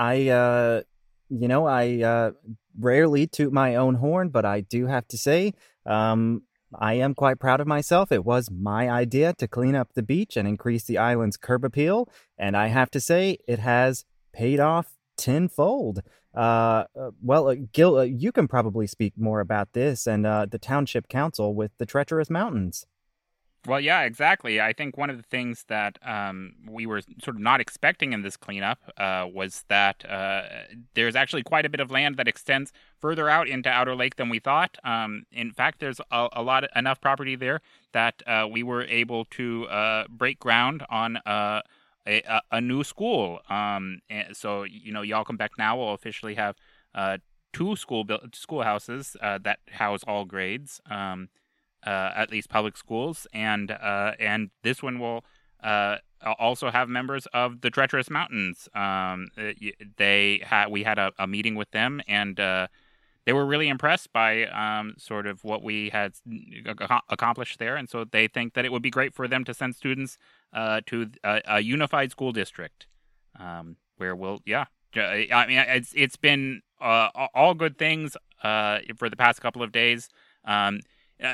I, 0.01 0.29
uh, 0.29 0.81
you 1.29 1.47
know, 1.47 1.67
I 1.67 2.01
uh, 2.01 2.31
rarely 2.79 3.27
toot 3.27 3.53
my 3.53 3.75
own 3.75 3.95
horn, 3.95 4.29
but 4.29 4.45
I 4.45 4.61
do 4.61 4.87
have 4.87 5.07
to 5.09 5.17
say, 5.17 5.53
um, 5.85 6.41
I 6.73 6.95
am 6.95 7.13
quite 7.13 7.39
proud 7.39 7.61
of 7.61 7.67
myself. 7.67 8.11
It 8.11 8.25
was 8.25 8.49
my 8.49 8.89
idea 8.89 9.33
to 9.33 9.47
clean 9.47 9.75
up 9.75 9.89
the 9.93 10.01
beach 10.01 10.37
and 10.37 10.47
increase 10.47 10.85
the 10.85 10.97
island's 10.97 11.37
curb 11.37 11.63
appeal, 11.63 12.09
and 12.35 12.57
I 12.57 12.67
have 12.67 12.89
to 12.91 12.99
say, 12.99 13.37
it 13.47 13.59
has 13.59 14.03
paid 14.33 14.59
off 14.59 14.97
tenfold. 15.17 16.01
Uh, 16.35 16.85
uh, 16.99 17.11
well, 17.21 17.49
uh, 17.49 17.55
Gil, 17.71 17.99
uh, 17.99 18.03
you 18.03 18.31
can 18.31 18.47
probably 18.47 18.87
speak 18.87 19.13
more 19.17 19.39
about 19.39 19.73
this 19.73 20.07
and 20.07 20.25
uh, 20.25 20.47
the 20.49 20.57
township 20.57 21.09
council 21.09 21.53
with 21.53 21.71
the 21.77 21.85
treacherous 21.85 22.29
mountains. 22.29 22.87
Well, 23.67 23.79
yeah, 23.79 24.01
exactly. 24.01 24.59
I 24.59 24.73
think 24.73 24.97
one 24.97 25.11
of 25.11 25.17
the 25.17 25.23
things 25.23 25.65
that 25.67 25.99
um, 26.03 26.53
we 26.67 26.87
were 26.87 27.01
sort 27.23 27.35
of 27.35 27.41
not 27.41 27.61
expecting 27.61 28.11
in 28.11 28.23
this 28.23 28.35
cleanup 28.35 28.79
uh, 28.97 29.27
was 29.31 29.65
that 29.67 30.03
uh, 30.09 30.41
there's 30.95 31.15
actually 31.15 31.43
quite 31.43 31.63
a 31.67 31.69
bit 31.69 31.79
of 31.79 31.91
land 31.91 32.17
that 32.17 32.27
extends 32.27 32.73
further 32.99 33.29
out 33.29 33.47
into 33.47 33.69
Outer 33.69 33.95
Lake 33.95 34.15
than 34.15 34.29
we 34.29 34.39
thought. 34.39 34.77
Um, 34.83 35.27
in 35.31 35.51
fact, 35.51 35.79
there's 35.79 35.99
a, 36.11 36.27
a 36.33 36.41
lot 36.41 36.63
enough 36.75 36.99
property 37.01 37.35
there 37.35 37.61
that 37.91 38.23
uh, 38.25 38.47
we 38.49 38.63
were 38.63 38.83
able 38.85 39.25
to 39.25 39.67
uh, 39.67 40.05
break 40.09 40.39
ground 40.39 40.83
on 40.89 41.17
uh, 41.17 41.61
a, 42.07 42.41
a, 42.51 42.61
new 42.61 42.83
school. 42.83 43.41
Um, 43.47 43.99
and 44.09 44.35
so, 44.35 44.63
you 44.63 44.91
know, 44.91 45.03
Y'all 45.03 45.23
Come 45.23 45.37
Back 45.37 45.51
Now 45.59 45.77
We'll 45.77 45.93
officially 45.93 46.33
have 46.33 46.55
uh, 46.95 47.19
two 47.53 47.75
school 47.75 48.05
buil- 48.05 48.27
schoolhouses 48.33 49.15
that 49.21 49.59
house 49.69 50.01
all 50.07 50.25
grades. 50.25 50.81
Um, 50.89 51.29
uh, 51.85 52.11
at 52.15 52.31
least 52.31 52.49
public 52.49 52.77
schools, 52.77 53.27
and 53.33 53.71
uh, 53.71 54.13
and 54.19 54.49
this 54.63 54.83
one 54.83 54.99
will 54.99 55.23
uh, 55.63 55.97
also 56.39 56.69
have 56.69 56.89
members 56.89 57.27
of 57.33 57.61
the 57.61 57.69
Treacherous 57.69 58.09
Mountains. 58.09 58.69
Um, 58.73 59.27
uh, 59.37 59.51
they 59.97 60.41
had 60.43 60.67
we 60.67 60.83
had 60.83 60.99
a, 60.99 61.11
a, 61.17 61.27
meeting 61.27 61.55
with 61.55 61.71
them, 61.71 62.01
and 62.07 62.39
uh, 62.39 62.67
they 63.25 63.33
were 63.33 63.45
really 63.45 63.67
impressed 63.67 64.11
by 64.13 64.45
um, 64.45 64.95
sort 64.97 65.27
of 65.27 65.43
what 65.43 65.63
we 65.63 65.89
had 65.89 66.13
accomplished 67.09 67.59
there, 67.59 67.75
and 67.75 67.89
so 67.89 68.03
they 68.03 68.27
think 68.27 68.53
that 68.53 68.65
it 68.65 68.71
would 68.71 68.81
be 68.81 68.89
great 68.89 69.13
for 69.13 69.27
them 69.27 69.43
to 69.45 69.53
send 69.53 69.75
students 69.75 70.17
uh, 70.53 70.81
to 70.87 71.11
a, 71.23 71.41
a, 71.45 71.59
unified 71.61 72.11
school 72.11 72.31
district, 72.31 72.87
um, 73.39 73.77
where 73.97 74.15
we'll 74.15 74.41
yeah. 74.45 74.65
I 74.93 75.45
mean, 75.47 75.57
it's 75.69 75.93
it's 75.95 76.17
been 76.17 76.61
uh, 76.81 77.09
all 77.33 77.53
good 77.53 77.77
things 77.77 78.17
uh, 78.43 78.79
for 78.97 79.09
the 79.09 79.15
past 79.15 79.41
couple 79.41 79.63
of 79.63 79.71
days. 79.71 80.09
Um, 80.43 80.81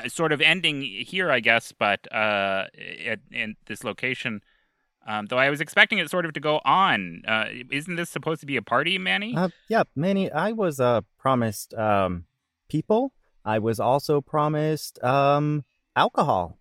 sort 0.08 0.32
of 0.32 0.40
ending 0.40 0.82
here, 0.82 1.30
I 1.30 1.40
guess, 1.40 1.72
but 1.72 2.06
at, 2.12 3.20
in 3.30 3.56
this 3.66 3.84
location, 3.84 4.40
um, 5.08 5.26
though 5.26 5.38
I 5.38 5.48
was 5.48 5.62
expecting 5.62 5.98
it 5.98 6.10
sort 6.10 6.26
of 6.26 6.34
to 6.34 6.40
go 6.40 6.60
on. 6.66 7.22
Uh, 7.26 7.46
isn't 7.70 7.96
this 7.96 8.10
supposed 8.10 8.40
to 8.40 8.46
be 8.46 8.56
a 8.56 8.62
party, 8.62 8.98
Manny? 8.98 9.34
Uh, 9.34 9.48
yeah, 9.68 9.84
Manny. 9.96 10.30
I 10.30 10.52
was 10.52 10.78
uh, 10.78 11.00
promised 11.18 11.72
um, 11.74 12.24
people. 12.68 13.14
I 13.42 13.58
was 13.58 13.80
also 13.80 14.20
promised 14.20 15.02
um, 15.02 15.64
alcohol. 15.96 16.58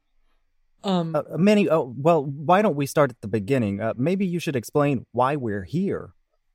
Um, 0.85 1.13
uh, 1.13 1.23
Manny. 1.35 1.69
Oh, 1.69 1.93
well, 1.97 2.23
why 2.23 2.61
don't 2.61 2.77
we 2.77 2.85
start 2.85 3.09
at 3.09 3.19
the 3.19 3.27
beginning? 3.27 3.81
Uh, 3.81 3.93
maybe 3.97 4.25
you 4.25 4.39
should 4.39 4.55
explain 4.55 5.05
why 5.11 5.35
we're 5.35 5.63
here. 5.63 6.13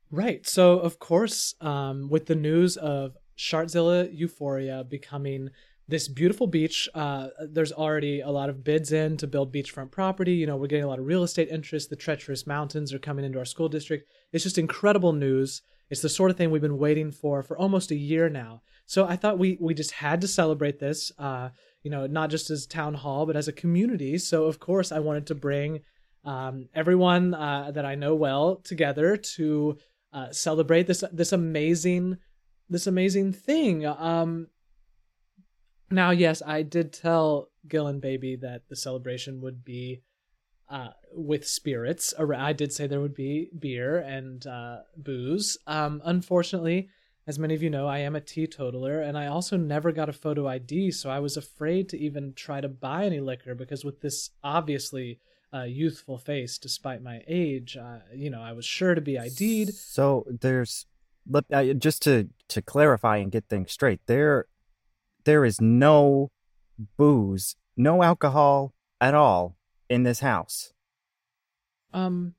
Right. 0.09 0.47
So, 0.47 0.79
of 0.79 0.97
course, 0.97 1.53
um, 1.61 2.09
with 2.09 2.25
the 2.25 2.35
news 2.35 2.75
of 2.75 3.17
Shartzilla 3.37 4.09
Euphoria 4.11 4.83
becoming 4.83 5.49
this 5.87 6.07
beautiful 6.07 6.47
beach. 6.47 6.87
Uh, 6.93 7.27
there's 7.39 7.71
already 7.71 8.21
a 8.21 8.29
lot 8.29 8.49
of 8.49 8.63
bids 8.63 8.91
in 8.91 9.17
to 9.17 9.27
build 9.27 9.53
beachfront 9.53 9.91
property. 9.91 10.33
You 10.33 10.47
know, 10.47 10.55
we're 10.55 10.67
getting 10.67 10.85
a 10.85 10.87
lot 10.87 10.99
of 10.99 11.05
real 11.05 11.23
estate 11.23 11.49
interest. 11.49 11.89
The 11.89 11.95
treacherous 11.95 12.47
mountains 12.47 12.93
are 12.93 12.99
coming 12.99 13.25
into 13.25 13.39
our 13.39 13.45
school 13.45 13.69
district. 13.69 14.09
It's 14.31 14.43
just 14.43 14.57
incredible 14.57 15.13
news. 15.13 15.61
It's 15.89 16.01
the 16.01 16.09
sort 16.09 16.31
of 16.31 16.37
thing 16.37 16.49
we've 16.49 16.61
been 16.61 16.77
waiting 16.77 17.11
for 17.11 17.43
for 17.43 17.57
almost 17.57 17.91
a 17.91 17.95
year 17.95 18.29
now. 18.29 18.61
So 18.85 19.05
I 19.05 19.15
thought 19.15 19.39
we 19.39 19.57
we 19.59 19.73
just 19.73 19.91
had 19.91 20.21
to 20.21 20.27
celebrate 20.27 20.79
this. 20.79 21.11
Uh, 21.19 21.49
you 21.83 21.91
know, 21.91 22.07
not 22.07 22.29
just 22.29 22.49
as 22.49 22.65
town 22.65 22.93
hall, 22.93 23.25
but 23.25 23.35
as 23.35 23.47
a 23.47 23.53
community. 23.53 24.17
So 24.17 24.45
of 24.45 24.59
course, 24.59 24.91
I 24.91 24.99
wanted 24.99 25.27
to 25.27 25.35
bring 25.35 25.81
um, 26.23 26.69
everyone 26.73 27.33
uh, 27.33 27.71
that 27.71 27.85
I 27.85 27.95
know 27.95 28.15
well 28.15 28.55
together 28.63 29.17
to 29.17 29.77
uh, 30.13 30.31
celebrate 30.31 30.87
this 30.87 31.03
this 31.11 31.33
amazing 31.33 32.17
this 32.69 32.87
amazing 32.87 33.33
thing. 33.33 33.85
Um, 33.85 34.47
now, 35.89 36.11
yes, 36.11 36.41
I 36.45 36.61
did 36.63 36.93
tell 36.93 37.49
Gil 37.67 37.87
and 37.87 38.01
Baby 38.01 38.35
that 38.37 38.69
the 38.69 38.75
celebration 38.75 39.41
would 39.41 39.63
be 39.63 40.01
uh, 40.69 40.89
with 41.11 41.47
spirits. 41.47 42.13
I 42.17 42.53
did 42.53 42.73
say 42.73 42.87
there 42.87 43.01
would 43.01 43.13
be 43.13 43.49
beer 43.57 43.99
and 43.99 44.45
uh, 44.47 44.77
booze. 44.97 45.57
Um, 45.67 46.01
unfortunately, 46.03 46.89
as 47.27 47.39
many 47.39 47.53
of 47.53 47.63
you 47.63 47.69
know, 47.69 47.87
I 47.87 47.99
am 47.99 48.15
a 48.15 48.21
teetotaler, 48.21 49.01
and 49.01 49.17
I 49.17 49.27
also 49.27 49.55
never 49.55 49.91
got 49.91 50.09
a 50.09 50.13
photo 50.13 50.47
ID, 50.47 50.91
so 50.91 51.09
I 51.09 51.19
was 51.19 51.37
afraid 51.37 51.89
to 51.89 51.99
even 51.99 52.33
try 52.33 52.59
to 52.59 52.67
buy 52.67 53.05
any 53.05 53.19
liquor 53.19 53.55
because 53.55 53.85
with 53.85 54.01
this 54.01 54.31
obviously 54.43 55.19
uh, 55.53 55.63
youthful 55.63 56.17
face, 56.17 56.57
despite 56.57 57.01
my 57.01 57.21
age, 57.27 57.77
uh, 57.77 57.99
you 58.13 58.29
know, 58.29 58.41
I 58.41 58.53
was 58.53 58.65
sure 58.65 58.95
to 58.95 59.01
be 59.01 59.17
ID'd. 59.17 59.73
So 59.75 60.25
there's, 60.27 60.85
just 61.77 62.01
to 62.03 62.29
to 62.49 62.61
clarify 62.61 63.17
and 63.17 63.31
get 63.31 63.45
things 63.47 63.71
straight, 63.71 64.01
there 64.07 64.47
there 65.25 65.45
is 65.45 65.59
no 65.61 66.31
booze, 66.97 67.55
no 67.77 68.03
alcohol 68.03 68.73
at 68.99 69.13
all 69.13 69.57
in 69.89 70.03
this 70.03 70.19
house. 70.19 70.73
Um, 71.93 72.35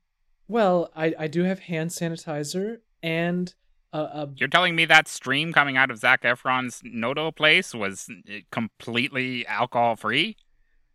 well, 0.48 0.90
I 0.94 1.14
I 1.18 1.26
do 1.26 1.44
have 1.44 1.60
hand 1.60 1.90
sanitizer 1.90 2.78
and 3.02 3.54
a, 3.92 3.98
a... 3.98 4.28
You're 4.36 4.48
telling 4.48 4.74
me 4.74 4.84
that 4.86 5.06
stream 5.06 5.52
coming 5.52 5.76
out 5.76 5.90
of 5.90 5.98
Zac 5.98 6.22
Efron's 6.22 6.80
Noto 6.82 7.30
place 7.30 7.72
was 7.72 8.08
eh, 8.28 8.40
completely 8.50 9.46
alcohol 9.46 9.94
free? 9.94 10.36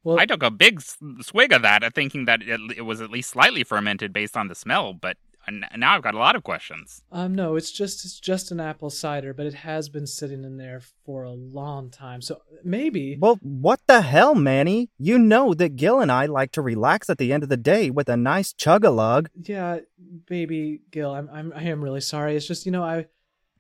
Well, 0.04 0.20
I 0.20 0.26
took 0.26 0.44
a 0.44 0.52
big 0.52 0.82
swig 1.22 1.52
of 1.54 1.62
that, 1.62 1.94
thinking 1.94 2.26
that 2.26 2.42
it, 2.42 2.60
it 2.78 2.82
was 2.82 3.02
at 3.02 3.10
least 3.10 3.30
slightly 3.32 3.64
fermented 3.64 4.12
based 4.14 4.36
on 4.36 4.48
the 4.48 4.56
smell, 4.56 4.94
but 4.94 5.18
and 5.50 5.66
now 5.82 5.96
I've 5.96 6.04
got 6.04 6.14
a 6.14 6.20
lot 6.20 6.36
of 6.36 6.44
questions. 6.44 7.02
Um, 7.12 7.34
no, 7.34 7.56
it's 7.56 7.72
just 7.72 8.06
it's 8.06 8.20
just 8.20 8.52
an 8.52 8.60
apple 8.60 8.90
cider, 8.90 9.34
but 9.34 9.48
it 9.48 9.56
has 9.56 9.90
been 9.90 10.06
sitting 10.06 10.44
in 10.44 10.58
there 10.58 10.82
for 11.06 11.24
a 11.24 11.32
long 11.32 11.90
time. 11.90 12.22
So 12.22 12.42
maybe. 12.64 13.18
Well, 13.20 13.40
what 13.42 13.82
the 13.88 14.02
hell, 14.02 14.36
Manny? 14.36 14.90
You 14.98 15.18
know 15.18 15.54
that 15.56 15.76
Gil 15.76 16.00
and 16.00 16.12
I 16.12 16.28
like 16.28 16.52
to 16.54 16.62
relax 16.62 17.10
at 17.10 17.18
the 17.18 17.34
end 17.34 17.44
of 17.44 17.50
the 17.50 17.58
day 17.58 17.90
with 17.90 18.10
a 18.10 18.16
nice 18.18 18.54
chug 18.54 18.86
a 18.86 18.92
lug. 18.92 19.30
Yeah, 19.42 19.80
baby 20.28 20.82
Gil, 20.92 21.12
I'm 21.12 21.30
I'm 21.32 21.52
I 21.56 21.64
am 21.64 21.84
really 21.84 22.02
sorry. 22.02 22.36
It's 22.36 22.48
just 22.48 22.66
you 22.66 22.72
know 22.72 22.84
I 22.84 23.08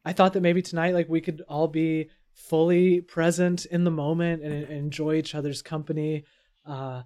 I 0.05 0.13
thought 0.13 0.33
that 0.33 0.41
maybe 0.41 0.61
tonight 0.61 0.93
like 0.93 1.09
we 1.09 1.21
could 1.21 1.41
all 1.49 1.67
be 1.67 2.09
fully 2.33 3.01
present 3.01 3.65
in 3.65 3.83
the 3.83 3.91
moment 3.91 4.43
and, 4.43 4.53
and 4.53 4.71
enjoy 4.71 5.15
each 5.15 5.35
other's 5.35 5.61
company. 5.61 6.23
Uh, 6.65 7.03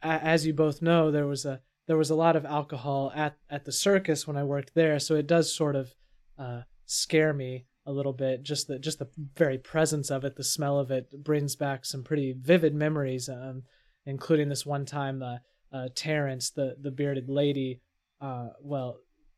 as 0.00 0.46
you 0.46 0.54
both 0.54 0.80
know, 0.80 1.10
there 1.10 1.26
was 1.26 1.44
a 1.44 1.60
there 1.92 1.98
was 1.98 2.08
a 2.08 2.14
lot 2.14 2.36
of 2.36 2.46
alcohol 2.46 3.12
at 3.14 3.36
at 3.50 3.66
the 3.66 3.70
circus 3.70 4.26
when 4.26 4.38
I 4.38 4.44
worked 4.44 4.74
there, 4.74 4.98
so 4.98 5.14
it 5.14 5.26
does 5.26 5.54
sort 5.54 5.76
of 5.76 5.94
uh, 6.38 6.62
scare 6.86 7.34
me 7.34 7.66
a 7.84 7.92
little 7.92 8.14
bit. 8.14 8.42
Just 8.42 8.66
the 8.66 8.78
just 8.78 8.98
the 8.98 9.10
very 9.36 9.58
presence 9.58 10.10
of 10.10 10.24
it, 10.24 10.36
the 10.36 10.42
smell 10.42 10.78
of 10.78 10.90
it 10.90 11.22
brings 11.22 11.54
back 11.54 11.84
some 11.84 12.02
pretty 12.02 12.32
vivid 12.32 12.74
memories, 12.74 13.28
um, 13.28 13.64
including 14.06 14.48
this 14.48 14.64
one 14.64 14.86
time 14.86 15.22
uh, 15.22 15.36
uh, 15.70 15.88
Terrence, 15.94 16.48
the 16.48 16.76
the 16.80 16.90
bearded 16.90 17.28
lady, 17.28 17.82
uh, 18.22 18.48
well, 18.62 18.96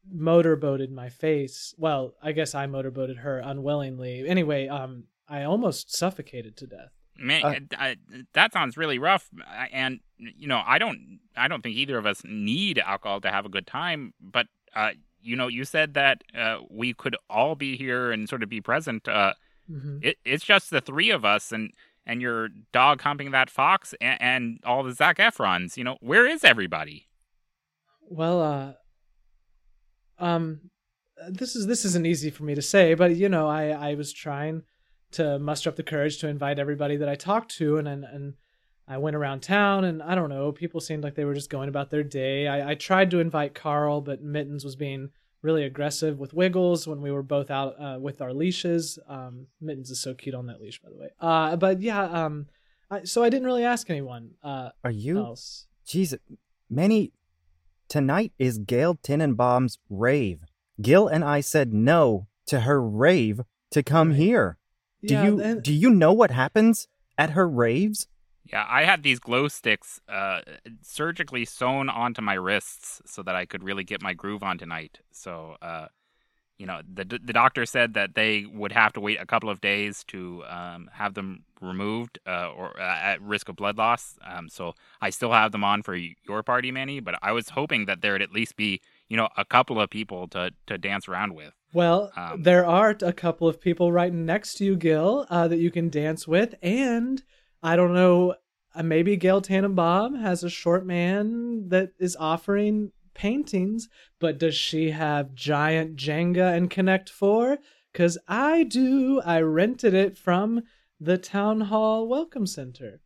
motorboated 0.08 0.92
my 0.92 1.08
face. 1.08 1.74
Well, 1.76 2.14
I 2.22 2.30
guess 2.30 2.54
I 2.54 2.66
motorboated 2.66 3.16
her 3.16 3.40
unwillingly. 3.40 4.28
Anyway, 4.28 4.68
um, 4.68 5.06
I 5.28 5.42
almost 5.42 5.92
suffocated 5.92 6.56
to 6.58 6.68
death. 6.68 6.92
Man, 7.16 7.44
uh, 7.44 7.76
I, 7.78 7.96
that 8.32 8.52
sounds 8.52 8.76
really 8.76 8.98
rough. 8.98 9.28
And 9.72 10.00
you 10.18 10.48
know, 10.48 10.62
I 10.64 10.78
don't, 10.78 11.20
I 11.36 11.48
don't 11.48 11.62
think 11.62 11.76
either 11.76 11.98
of 11.98 12.06
us 12.06 12.22
need 12.24 12.78
alcohol 12.78 13.20
to 13.20 13.30
have 13.30 13.46
a 13.46 13.48
good 13.48 13.66
time. 13.66 14.14
But 14.20 14.46
uh, 14.74 14.90
you 15.22 15.36
know, 15.36 15.48
you 15.48 15.64
said 15.64 15.94
that 15.94 16.22
uh, 16.36 16.58
we 16.70 16.92
could 16.92 17.16
all 17.30 17.54
be 17.54 17.76
here 17.76 18.12
and 18.12 18.28
sort 18.28 18.42
of 18.42 18.48
be 18.48 18.60
present. 18.60 19.08
Uh, 19.08 19.34
mm-hmm. 19.70 19.98
it, 20.02 20.18
it's 20.24 20.44
just 20.44 20.70
the 20.70 20.80
three 20.80 21.10
of 21.10 21.24
us, 21.24 21.52
and 21.52 21.72
and 22.06 22.20
your 22.20 22.48
dog 22.72 23.00
humping 23.00 23.30
that 23.30 23.48
fox, 23.48 23.94
and, 24.00 24.20
and 24.20 24.60
all 24.64 24.82
the 24.82 24.92
Zac 24.92 25.18
Efrons. 25.18 25.76
You 25.76 25.84
know, 25.84 25.96
where 26.00 26.26
is 26.26 26.44
everybody? 26.44 27.08
Well, 28.08 28.42
uh, 28.42 30.22
um, 30.22 30.70
this 31.28 31.56
is 31.56 31.66
this 31.66 31.84
isn't 31.84 32.06
easy 32.06 32.30
for 32.30 32.44
me 32.44 32.54
to 32.54 32.62
say, 32.62 32.94
but 32.94 33.16
you 33.16 33.28
know, 33.28 33.48
I 33.48 33.68
I 33.68 33.94
was 33.94 34.12
trying 34.12 34.62
to 35.14 35.38
muster 35.38 35.70
up 35.70 35.76
the 35.76 35.82
courage 35.82 36.18
to 36.18 36.28
invite 36.28 36.58
everybody 36.58 36.96
that 36.96 37.08
I 37.08 37.14
talked 37.14 37.56
to, 37.56 37.78
and 37.78 37.88
and, 37.88 38.04
and 38.04 38.34
I 38.86 38.98
went 38.98 39.16
around 39.16 39.42
town, 39.42 39.84
and 39.84 40.02
I 40.02 40.14
don't 40.14 40.28
know, 40.28 40.52
people 40.52 40.80
seemed 40.80 41.02
like 41.02 41.14
they 41.14 41.24
were 41.24 41.34
just 41.34 41.50
going 41.50 41.68
about 41.68 41.90
their 41.90 42.02
day. 42.02 42.46
I, 42.46 42.72
I 42.72 42.74
tried 42.74 43.10
to 43.12 43.20
invite 43.20 43.54
Carl, 43.54 44.00
but 44.00 44.22
Mittens 44.22 44.64
was 44.64 44.76
being 44.76 45.10
really 45.40 45.64
aggressive 45.64 46.18
with 46.18 46.34
Wiggles 46.34 46.86
when 46.86 47.00
we 47.00 47.10
were 47.10 47.22
both 47.22 47.50
out 47.50 47.74
uh, 47.80 47.98
with 47.98 48.20
our 48.20 48.32
leashes. 48.32 48.98
Um, 49.08 49.46
Mittens 49.60 49.90
is 49.90 50.00
so 50.00 50.14
cute 50.14 50.34
on 50.34 50.46
that 50.46 50.60
leash, 50.60 50.80
by 50.82 50.90
the 50.90 50.96
way. 50.96 51.08
Uh, 51.20 51.56
but 51.56 51.80
yeah, 51.80 52.02
um, 52.02 52.46
I, 52.90 53.04
so 53.04 53.22
I 53.22 53.30
didn't 53.30 53.46
really 53.46 53.64
ask 53.64 53.88
anyone. 53.88 54.32
Uh, 54.42 54.70
Are 54.82 54.90
you? 54.90 55.18
Else. 55.18 55.66
Jesus, 55.86 56.18
Manny. 56.68 57.12
Tonight 57.86 58.32
is 58.38 58.58
Gail 58.58 58.96
Tenenbaum's 58.96 59.78
rave. 59.90 60.40
Gil 60.80 61.06
and 61.06 61.22
I 61.22 61.40
said 61.40 61.72
no 61.72 62.26
to 62.46 62.60
her 62.60 62.82
rave 62.82 63.42
to 63.70 63.82
come 63.82 64.08
right. 64.08 64.18
here. 64.18 64.58
Do 65.06 65.14
yeah, 65.14 65.24
you 65.24 65.40
and... 65.40 65.62
do 65.62 65.72
you 65.72 65.90
know 65.90 66.12
what 66.12 66.30
happens 66.30 66.88
at 67.18 67.30
her 67.30 67.48
raves? 67.48 68.06
Yeah, 68.50 68.66
I 68.68 68.84
had 68.84 69.02
these 69.02 69.18
glow 69.18 69.48
sticks 69.48 70.00
uh, 70.08 70.40
surgically 70.82 71.44
sewn 71.44 71.88
onto 71.88 72.20
my 72.20 72.34
wrists 72.34 73.00
so 73.06 73.22
that 73.22 73.34
I 73.34 73.46
could 73.46 73.64
really 73.64 73.84
get 73.84 74.02
my 74.02 74.12
groove 74.12 74.42
on 74.42 74.58
tonight. 74.58 75.00
So, 75.12 75.56
uh, 75.62 75.86
you 76.58 76.66
know, 76.66 76.82
the 76.92 77.04
the 77.04 77.32
doctor 77.32 77.64
said 77.66 77.94
that 77.94 78.14
they 78.14 78.44
would 78.44 78.72
have 78.72 78.92
to 78.92 79.00
wait 79.00 79.18
a 79.20 79.26
couple 79.26 79.48
of 79.48 79.60
days 79.60 80.04
to 80.08 80.44
um, 80.48 80.90
have 80.92 81.14
them 81.14 81.44
removed 81.60 82.18
uh, 82.26 82.50
or 82.50 82.78
uh, 82.78 82.82
at 82.82 83.20
risk 83.22 83.48
of 83.48 83.56
blood 83.56 83.78
loss. 83.78 84.18
Um, 84.22 84.48
so 84.48 84.74
I 85.00 85.10
still 85.10 85.32
have 85.32 85.50
them 85.50 85.64
on 85.64 85.82
for 85.82 85.96
your 85.96 86.42
party, 86.42 86.70
Manny. 86.70 87.00
But 87.00 87.18
I 87.22 87.32
was 87.32 87.48
hoping 87.48 87.86
that 87.86 88.02
there'd 88.02 88.22
at 88.22 88.32
least 88.32 88.56
be, 88.56 88.80
you 89.08 89.16
know, 89.16 89.28
a 89.36 89.44
couple 89.44 89.80
of 89.80 89.90
people 89.90 90.28
to 90.28 90.52
to 90.66 90.78
dance 90.78 91.08
around 91.08 91.34
with. 91.34 91.54
Well, 91.74 92.12
um, 92.16 92.44
there 92.44 92.64
are 92.64 92.96
a 93.02 93.12
couple 93.12 93.48
of 93.48 93.60
people 93.60 93.90
right 93.90 94.12
next 94.12 94.54
to 94.54 94.64
you, 94.64 94.76
Gil, 94.76 95.26
uh, 95.28 95.48
that 95.48 95.58
you 95.58 95.72
can 95.72 95.90
dance 95.90 96.28
with, 96.28 96.54
and 96.62 97.20
I 97.64 97.74
don't 97.74 97.92
know, 97.92 98.36
uh, 98.76 98.84
maybe 98.84 99.16
Gail 99.16 99.40
Tannenbaum 99.40 100.14
has 100.14 100.44
a 100.44 100.48
short 100.48 100.86
man 100.86 101.68
that 101.70 101.90
is 101.98 102.16
offering 102.16 102.92
paintings, 103.12 103.88
but 104.20 104.38
does 104.38 104.54
she 104.54 104.92
have 104.92 105.34
giant 105.34 105.96
Jenga 105.96 106.56
and 106.56 106.70
Connect 106.70 107.10
Four? 107.10 107.58
Cause 107.92 108.18
I 108.28 108.62
do. 108.62 109.20
I 109.24 109.40
rented 109.40 109.94
it 109.94 110.16
from 110.16 110.62
the 111.00 111.18
town 111.18 111.62
hall 111.62 112.06
welcome 112.06 112.46
center. 112.46 113.00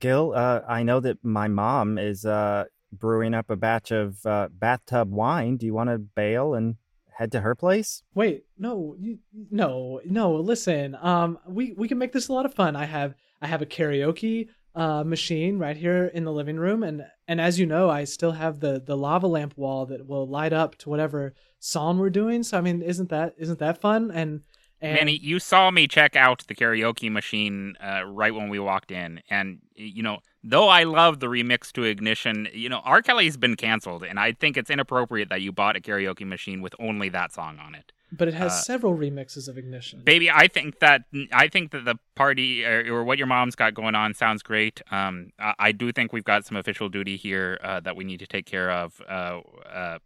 Gil, 0.00 0.32
uh, 0.34 0.62
I 0.68 0.82
know 0.82 0.98
that 0.98 1.18
my 1.24 1.46
mom 1.46 1.96
is 1.98 2.24
uh, 2.24 2.64
brewing 2.92 3.34
up 3.34 3.50
a 3.50 3.56
batch 3.56 3.90
of 3.90 4.24
uh, 4.26 4.48
bathtub 4.52 5.10
wine. 5.10 5.56
Do 5.56 5.66
you 5.66 5.74
want 5.74 5.90
to 5.90 5.98
bail 5.98 6.54
and 6.54 6.76
head 7.14 7.32
to 7.32 7.40
her 7.40 7.54
place? 7.54 8.02
Wait, 8.14 8.44
no, 8.58 8.94
you, 8.98 9.18
no, 9.50 10.00
no. 10.04 10.34
Listen, 10.34 10.96
um, 11.00 11.38
we 11.46 11.72
we 11.72 11.88
can 11.88 11.98
make 11.98 12.12
this 12.12 12.28
a 12.28 12.32
lot 12.32 12.46
of 12.46 12.54
fun. 12.54 12.76
I 12.76 12.84
have 12.84 13.14
I 13.40 13.46
have 13.46 13.62
a 13.62 13.66
karaoke 13.66 14.48
uh, 14.74 15.04
machine 15.04 15.58
right 15.58 15.76
here 15.76 16.06
in 16.06 16.24
the 16.24 16.32
living 16.32 16.56
room, 16.56 16.82
and 16.82 17.04
and 17.28 17.40
as 17.40 17.58
you 17.58 17.66
know, 17.66 17.90
I 17.90 18.04
still 18.04 18.32
have 18.32 18.60
the 18.60 18.82
the 18.84 18.96
lava 18.96 19.26
lamp 19.26 19.54
wall 19.56 19.86
that 19.86 20.06
will 20.06 20.26
light 20.26 20.52
up 20.52 20.76
to 20.78 20.90
whatever 20.90 21.34
song 21.58 21.98
we're 21.98 22.10
doing. 22.10 22.42
So 22.42 22.58
I 22.58 22.60
mean, 22.60 22.82
isn't 22.82 23.10
that 23.10 23.34
isn't 23.38 23.58
that 23.58 23.80
fun? 23.80 24.10
And 24.10 24.42
and 24.80 24.94
Manny, 24.94 25.16
you 25.16 25.38
saw 25.38 25.70
me 25.70 25.86
check 25.86 26.16
out 26.16 26.44
the 26.48 26.54
karaoke 26.54 27.10
machine 27.10 27.74
uh, 27.80 28.04
right 28.04 28.34
when 28.34 28.48
we 28.48 28.58
walked 28.58 28.90
in, 28.90 29.22
and 29.30 29.58
you 29.74 30.02
know, 30.02 30.18
though 30.44 30.68
I 30.68 30.84
love 30.84 31.20
the 31.20 31.26
remix 31.28 31.72
to 31.72 31.84
Ignition, 31.84 32.48
you 32.52 32.68
know, 32.68 32.80
R. 32.84 33.02
Kelly's 33.02 33.36
been 33.36 33.56
canceled, 33.56 34.02
and 34.04 34.18
I 34.18 34.32
think 34.32 34.56
it's 34.56 34.70
inappropriate 34.70 35.28
that 35.28 35.40
you 35.42 35.52
bought 35.52 35.76
a 35.76 35.80
karaoke 35.80 36.26
machine 36.26 36.60
with 36.62 36.74
only 36.78 37.08
that 37.10 37.32
song 37.32 37.58
on 37.58 37.74
it. 37.74 37.92
but 38.10 38.28
it 38.28 38.34
has 38.34 38.52
uh, 38.52 38.56
several 38.62 38.94
remixes 38.96 39.48
of 39.48 39.56
Ignition. 39.56 40.00
Baby, 40.04 40.30
I 40.30 40.46
think 40.48 40.80
that 40.80 41.02
I 41.32 41.48
think 41.48 41.70
that 41.72 41.84
the 41.84 41.96
party 42.14 42.64
or, 42.64 42.84
or 42.94 43.04
what 43.04 43.16
your 43.18 43.26
mom's 43.26 43.54
got 43.56 43.72
going 43.74 43.94
on 43.94 44.12
sounds 44.14 44.42
great. 44.42 44.82
Um, 44.90 45.30
I, 45.38 45.54
I 45.58 45.72
do 45.72 45.92
think 45.92 46.12
we've 46.12 46.24
got 46.24 46.44
some 46.44 46.56
official 46.56 46.88
duty 46.88 47.16
here 47.16 47.58
uh, 47.62 47.80
that 47.80 47.96
we 47.96 48.04
need 48.04 48.18
to 48.18 48.26
take 48.26 48.44
care 48.46 48.70
of. 48.70 49.00
Uh, 49.08 49.40
uh, 49.66 49.98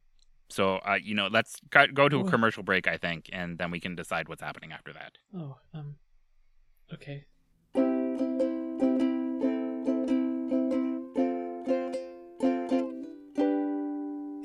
so 0.48 0.76
uh, 0.76 0.98
you 1.02 1.14
know, 1.14 1.26
let's 1.26 1.56
go, 1.70 2.08
to 2.08 2.18
a 2.18 2.24
Oh. 2.24 2.24
commercial 2.28 2.62
break, 2.62 2.86
I 2.86 2.96
think, 2.98 3.28
and 3.32 3.58
then 3.58 3.70
we 3.72 3.80
can 3.80 3.96
decide 3.96 4.28
what's 4.28 4.42
happening 4.42 4.70
after 4.72 4.92
that. 4.92 5.12
oh, 5.34 5.56
um, 5.74 5.96
okay. 6.94 7.24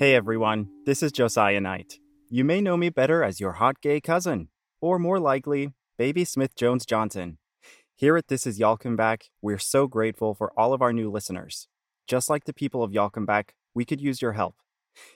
Hey 0.01 0.15
everyone, 0.15 0.67
this 0.83 1.03
is 1.03 1.11
Josiah 1.11 1.61
Knight. 1.61 1.99
You 2.27 2.43
may 2.43 2.59
know 2.59 2.75
me 2.75 2.89
better 2.89 3.23
as 3.23 3.39
your 3.39 3.51
hot 3.51 3.81
gay 3.81 4.01
cousin, 4.01 4.47
or 4.81 4.97
more 4.97 5.19
likely, 5.19 5.73
Baby 5.95 6.25
Smith 6.25 6.55
Jones 6.55 6.87
Johnson. 6.87 7.37
Here 7.93 8.17
at 8.17 8.27
This 8.27 8.47
Is 8.47 8.57
Y'all 8.57 8.77
Come 8.77 8.95
Back, 8.95 9.25
we're 9.43 9.59
so 9.59 9.85
grateful 9.85 10.33
for 10.33 10.51
all 10.57 10.73
of 10.73 10.81
our 10.81 10.91
new 10.91 11.11
listeners. 11.11 11.67
Just 12.07 12.31
like 12.31 12.45
the 12.45 12.51
people 12.51 12.81
of 12.81 12.91
Y'all 12.91 13.11
Come 13.11 13.27
Back, 13.27 13.53
we 13.75 13.85
could 13.85 14.01
use 14.01 14.23
your 14.23 14.31
help. 14.31 14.55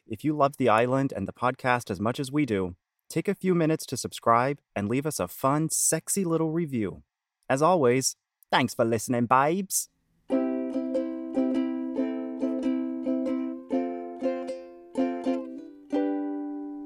If 0.05 0.23
you 0.23 0.37
love 0.37 0.57
the 0.57 0.69
island 0.69 1.11
and 1.15 1.27
the 1.27 1.33
podcast 1.33 1.89
as 1.89 1.99
much 1.99 2.19
as 2.19 2.31
we 2.31 2.45
do, 2.45 2.75
take 3.09 3.27
a 3.27 3.33
few 3.33 3.55
minutes 3.55 3.87
to 3.87 3.97
subscribe 3.97 4.59
and 4.75 4.87
leave 4.87 5.07
us 5.07 5.19
a 5.19 5.27
fun, 5.27 5.71
sexy 5.71 6.23
little 6.23 6.51
review. 6.51 7.01
As 7.49 7.63
always, 7.63 8.17
thanks 8.51 8.75
for 8.75 8.85
listening, 8.85 9.25
babes. 9.25 9.89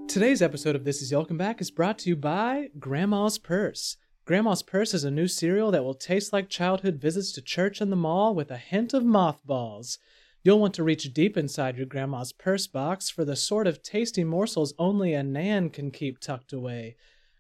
Today's 0.10 0.42
episode 0.42 0.76
of 0.76 0.86
This 0.86 1.04
Is 1.04 1.14
Welcome 1.14 1.38
Back 1.38 1.62
is 1.62 1.70
brought 1.70 2.00
to 2.00 2.10
you 2.10 2.16
by 2.16 2.70
Grandma's 2.80 3.38
Purse. 3.38 3.96
Grandma's 4.26 4.64
Purse 4.64 4.96
is 4.96 5.04
a 5.04 5.12
new 5.12 5.28
cereal 5.28 5.70
that 5.70 5.84
will 5.84 5.94
taste 5.94 6.34
like 6.34 6.50
childhood 6.50 6.96
visits 6.96 7.32
to 7.34 7.44
church 7.44 7.80
and 7.80 7.92
the 7.92 7.96
mall 7.96 8.34
with 8.34 8.50
a 8.50 8.58
hint 8.58 8.96
of 8.96 9.06
mothballs. 9.06 10.00
You'll 10.44 10.60
want 10.60 10.74
to 10.74 10.84
reach 10.84 11.14
deep 11.14 11.38
inside 11.38 11.78
your 11.78 11.86
grandma's 11.86 12.34
purse 12.34 12.66
box 12.66 13.12
for 13.12 13.24
the 13.24 13.36
sort 13.36 13.68
of 13.68 13.84
tasty 13.84 14.24
morsels 14.24 14.74
only 14.80 15.14
a 15.14 15.22
Nan 15.22 15.70
can 15.70 15.92
keep 15.92 16.18
tucked 16.20 16.54
away. 16.54 16.96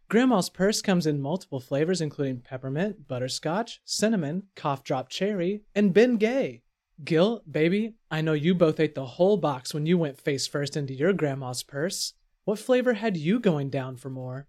Grandma's 0.08 0.52
Purse 0.52 0.84
comes 0.84 1.08
in 1.08 1.20
multiple 1.20 1.60
flavors 1.60 2.02
including 2.02 2.42
peppermint, 2.42 3.08
butterscotch, 3.08 3.82
cinnamon, 3.84 4.44
cough 4.56 4.84
drop 4.84 5.10
cherry, 5.10 5.64
and 5.74 5.92
Ben 5.92 6.18
Gay. 6.18 6.62
Gil, 7.04 7.42
baby, 7.50 7.96
I 8.12 8.22
know 8.22 8.34
you 8.34 8.53
both 8.53 8.79
ate 8.79 8.94
the 8.94 9.05
whole 9.05 9.38
box 9.38 9.74
when 9.74 9.88
you 9.88 9.98
went 9.98 10.22
face 10.22 10.46
first 10.46 10.77
into 10.77 10.94
your 10.94 11.14
grandma's 11.14 11.64
purse. 11.64 12.14
What 12.50 12.57
flavor 12.57 12.94
had 12.94 13.16
you 13.16 13.40
going 13.40 13.70
down 13.70 13.98
for 13.98 14.09
more? 14.09 14.48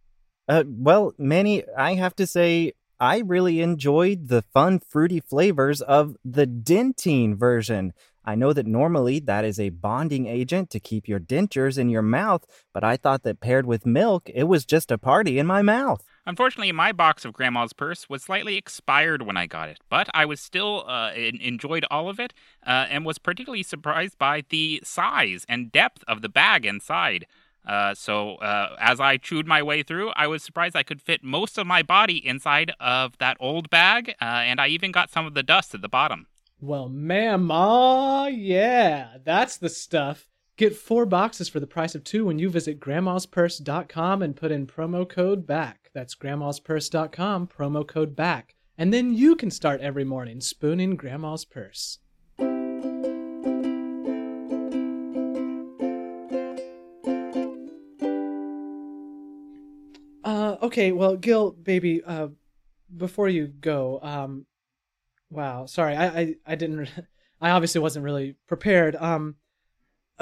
Uh, 0.48 0.64
well, 0.66 1.12
Manny, 1.18 1.64
I 1.76 1.96
have 1.96 2.16
to 2.16 2.26
say, 2.26 2.72
I 2.98 3.18
really 3.18 3.60
enjoyed 3.60 4.28
the 4.28 4.40
fun, 4.40 4.78
fruity 4.78 5.20
flavors 5.20 5.82
of 5.82 6.16
the 6.24 6.46
dentine 6.46 7.36
version. 7.36 7.92
I 8.24 8.36
know 8.36 8.54
that 8.54 8.66
normally 8.66 9.18
that 9.20 9.44
is 9.44 9.60
a 9.60 9.68
bonding 9.68 10.24
agent 10.24 10.70
to 10.70 10.80
keep 10.80 11.08
your 11.08 11.20
dentures 11.20 11.76
in 11.76 11.90
your 11.90 12.00
mouth, 12.00 12.46
but 12.72 12.82
I 12.82 12.96
thought 12.96 13.22
that 13.24 13.40
paired 13.40 13.66
with 13.66 13.84
milk, 13.84 14.30
it 14.34 14.44
was 14.44 14.64
just 14.64 14.90
a 14.90 14.96
party 14.96 15.38
in 15.38 15.46
my 15.46 15.60
mouth. 15.60 16.02
Unfortunately, 16.24 16.72
my 16.72 16.92
box 16.92 17.26
of 17.26 17.34
Grandma's 17.34 17.74
Purse 17.74 18.08
was 18.08 18.22
slightly 18.22 18.56
expired 18.56 19.20
when 19.20 19.36
I 19.36 19.44
got 19.44 19.68
it, 19.68 19.80
but 19.90 20.08
I 20.14 20.24
was 20.24 20.40
still 20.40 20.84
uh, 20.88 21.10
en- 21.14 21.40
enjoyed 21.42 21.84
all 21.90 22.08
of 22.08 22.18
it 22.18 22.32
uh, 22.66 22.86
and 22.88 23.04
was 23.04 23.18
particularly 23.18 23.62
surprised 23.62 24.16
by 24.16 24.44
the 24.48 24.80
size 24.84 25.44
and 25.50 25.70
depth 25.70 26.02
of 26.08 26.22
the 26.22 26.30
bag 26.30 26.64
inside. 26.64 27.26
Uh, 27.66 27.94
so 27.94 28.36
uh, 28.36 28.76
as 28.78 29.00
I 29.00 29.16
chewed 29.16 29.46
my 29.46 29.62
way 29.62 29.82
through, 29.82 30.10
I 30.16 30.26
was 30.26 30.42
surprised 30.42 30.74
I 30.74 30.82
could 30.82 31.02
fit 31.02 31.22
most 31.22 31.58
of 31.58 31.66
my 31.66 31.82
body 31.82 32.24
inside 32.26 32.72
of 32.80 33.18
that 33.18 33.36
old 33.40 33.70
bag, 33.70 34.14
uh, 34.20 34.24
and 34.24 34.60
I 34.60 34.68
even 34.68 34.92
got 34.92 35.10
some 35.10 35.26
of 35.26 35.34
the 35.34 35.42
dust 35.42 35.74
at 35.74 35.82
the 35.82 35.88
bottom. 35.88 36.26
Well, 36.60 36.88
ma'am, 36.88 37.50
ah, 37.50 38.26
yeah, 38.26 39.16
that's 39.24 39.56
the 39.56 39.68
stuff. 39.68 40.26
Get 40.56 40.76
four 40.76 41.06
boxes 41.06 41.48
for 41.48 41.58
the 41.58 41.66
price 41.66 41.94
of 41.94 42.04
two 42.04 42.26
when 42.26 42.38
you 42.38 42.50
visit 42.50 42.80
grandmaspurse.com 42.80 44.20
and 44.20 44.36
put 44.36 44.52
in 44.52 44.66
promo 44.66 45.08
code 45.08 45.46
BACK. 45.46 45.90
That's 45.94 46.14
grandmaspurse.com, 46.14 47.46
promo 47.46 47.86
code 47.86 48.14
BACK. 48.14 48.54
And 48.76 48.92
then 48.92 49.14
you 49.14 49.36
can 49.36 49.50
start 49.50 49.80
every 49.80 50.04
morning 50.04 50.40
spooning 50.40 50.96
grandma's 50.96 51.46
purse. 51.46 51.98
Okay, 60.70 60.92
well, 60.92 61.16
Gil, 61.16 61.50
baby, 61.50 62.00
uh, 62.04 62.28
before 62.96 63.28
you 63.28 63.48
go, 63.48 63.98
um, 64.02 64.46
wow, 65.28 65.66
sorry, 65.66 65.96
I, 65.96 66.06
I, 66.06 66.34
I 66.46 66.54
didn't, 66.54 66.88
I 67.40 67.50
obviously 67.50 67.80
wasn't 67.80 68.04
really 68.04 68.36
prepared. 68.46 68.94
Um, 68.94 69.34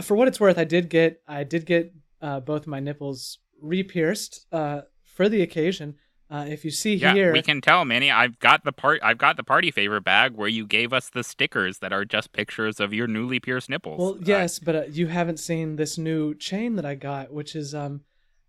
for 0.00 0.16
what 0.16 0.26
it's 0.26 0.40
worth, 0.40 0.56
I 0.56 0.64
did 0.64 0.88
get, 0.88 1.20
I 1.28 1.44
did 1.44 1.66
get, 1.66 1.92
uh, 2.22 2.40
both 2.40 2.66
my 2.66 2.80
nipples 2.80 3.38
re-pierced, 3.60 4.46
uh, 4.50 4.82
for 5.04 5.28
the 5.28 5.42
occasion. 5.42 5.96
Uh, 6.30 6.46
if 6.48 6.64
you 6.64 6.70
see 6.70 6.94
Yeah, 6.94 7.14
here, 7.14 7.32
we 7.32 7.42
can 7.42 7.60
tell, 7.60 7.84
Manny. 7.84 8.10
I've 8.10 8.38
got 8.38 8.62
the 8.62 8.72
part. 8.72 9.00
I've 9.02 9.16
got 9.16 9.38
the 9.38 9.42
party 9.42 9.70
favor 9.70 9.98
bag 9.98 10.34
where 10.34 10.48
you 10.48 10.66
gave 10.66 10.92
us 10.92 11.08
the 11.08 11.24
stickers 11.24 11.78
that 11.78 11.90
are 11.90 12.04
just 12.04 12.32
pictures 12.32 12.80
of 12.80 12.92
your 12.92 13.06
newly 13.06 13.40
pierced 13.40 13.70
nipples. 13.70 13.98
Well, 13.98 14.14
Uh, 14.16 14.24
yes, 14.26 14.58
but 14.58 14.76
uh, 14.76 14.82
you 14.90 15.06
haven't 15.06 15.38
seen 15.38 15.76
this 15.76 15.96
new 15.96 16.34
chain 16.34 16.76
that 16.76 16.84
I 16.84 16.96
got, 16.96 17.32
which 17.32 17.56
is 17.56 17.74
um, 17.74 18.02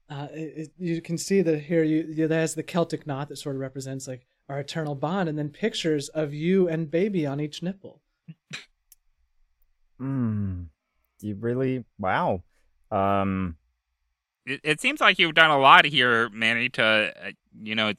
uh, 0.09 0.27
it, 0.31 0.57
it, 0.57 0.71
you 0.77 1.01
can 1.01 1.17
see 1.17 1.41
that 1.41 1.61
here 1.61 1.83
you, 1.83 2.05
you 2.09 2.27
there's 2.27 2.55
the 2.55 2.63
Celtic 2.63 3.05
knot 3.05 3.29
that 3.29 3.37
sort 3.37 3.55
of 3.55 3.61
represents 3.61 4.07
like 4.07 4.25
our 4.47 4.59
eternal 4.59 4.95
bond, 4.95 5.29
and 5.29 5.37
then 5.37 5.49
pictures 5.49 6.09
of 6.09 6.33
you 6.33 6.67
and 6.67 6.89
baby 6.89 7.25
on 7.25 7.39
each 7.39 7.61
nipple. 7.61 8.01
Mmm. 10.01 10.67
You 11.21 11.35
really, 11.35 11.83
wow. 11.99 12.41
Um, 12.89 13.57
it, 14.45 14.61
it 14.63 14.81
seems 14.81 15.01
like 15.01 15.19
you've 15.19 15.35
done 15.35 15.51
a 15.51 15.59
lot 15.59 15.85
here, 15.85 16.29
Manny, 16.29 16.69
to 16.69 16.83
uh, 16.83 17.31
you 17.61 17.75
know 17.75 17.93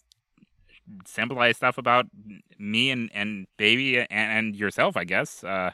symbolize 1.07 1.57
stuff 1.57 1.79
about 1.79 2.07
me 2.59 2.91
and 2.91 3.11
and 3.15 3.47
baby 3.57 3.99
and, 3.99 4.09
and 4.11 4.57
yourself. 4.57 4.97
I 4.97 5.05
guess. 5.05 5.45
Uh, 5.45 5.71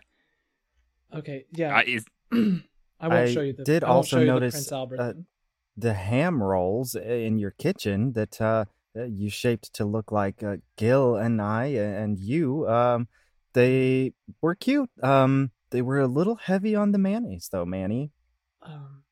Okay, 1.14 1.46
yeah, 1.52 1.78
uh, 1.78 1.82
is 1.86 2.04
I 2.32 2.36
won't 2.36 2.62
I 3.00 3.32
show 3.32 3.40
you 3.40 3.52
the. 3.52 3.64
did 3.64 3.84
I 3.84 3.88
also 3.88 4.16
show 4.16 4.20
the 4.20 4.26
notice, 4.26 4.54
Prince 4.54 4.72
Albert. 4.72 5.16
Uh, 5.76 5.80
the 5.80 5.94
ham 5.94 6.42
rolls 6.42 6.94
in 6.94 7.38
your 7.38 7.52
kitchen 7.52 8.12
that 8.12 8.40
uh, 8.40 8.64
uh, 8.96 9.04
you 9.04 9.28
shaped 9.28 9.72
to 9.74 9.84
look 9.84 10.10
like 10.10 10.42
uh, 10.42 10.56
Gil 10.76 11.16
and 11.16 11.40
I 11.40 11.66
and 11.66 12.18
you. 12.18 12.68
Um, 12.68 13.08
they 13.52 14.12
were 14.40 14.54
cute. 14.54 14.90
Um, 15.02 15.50
they 15.70 15.82
were 15.82 16.00
a 16.00 16.06
little 16.06 16.36
heavy 16.36 16.74
on 16.74 16.92
the 16.92 16.98
mayonnaise, 16.98 17.48
though, 17.50 17.64
Manny. 17.64 18.10
Um, 18.62 19.02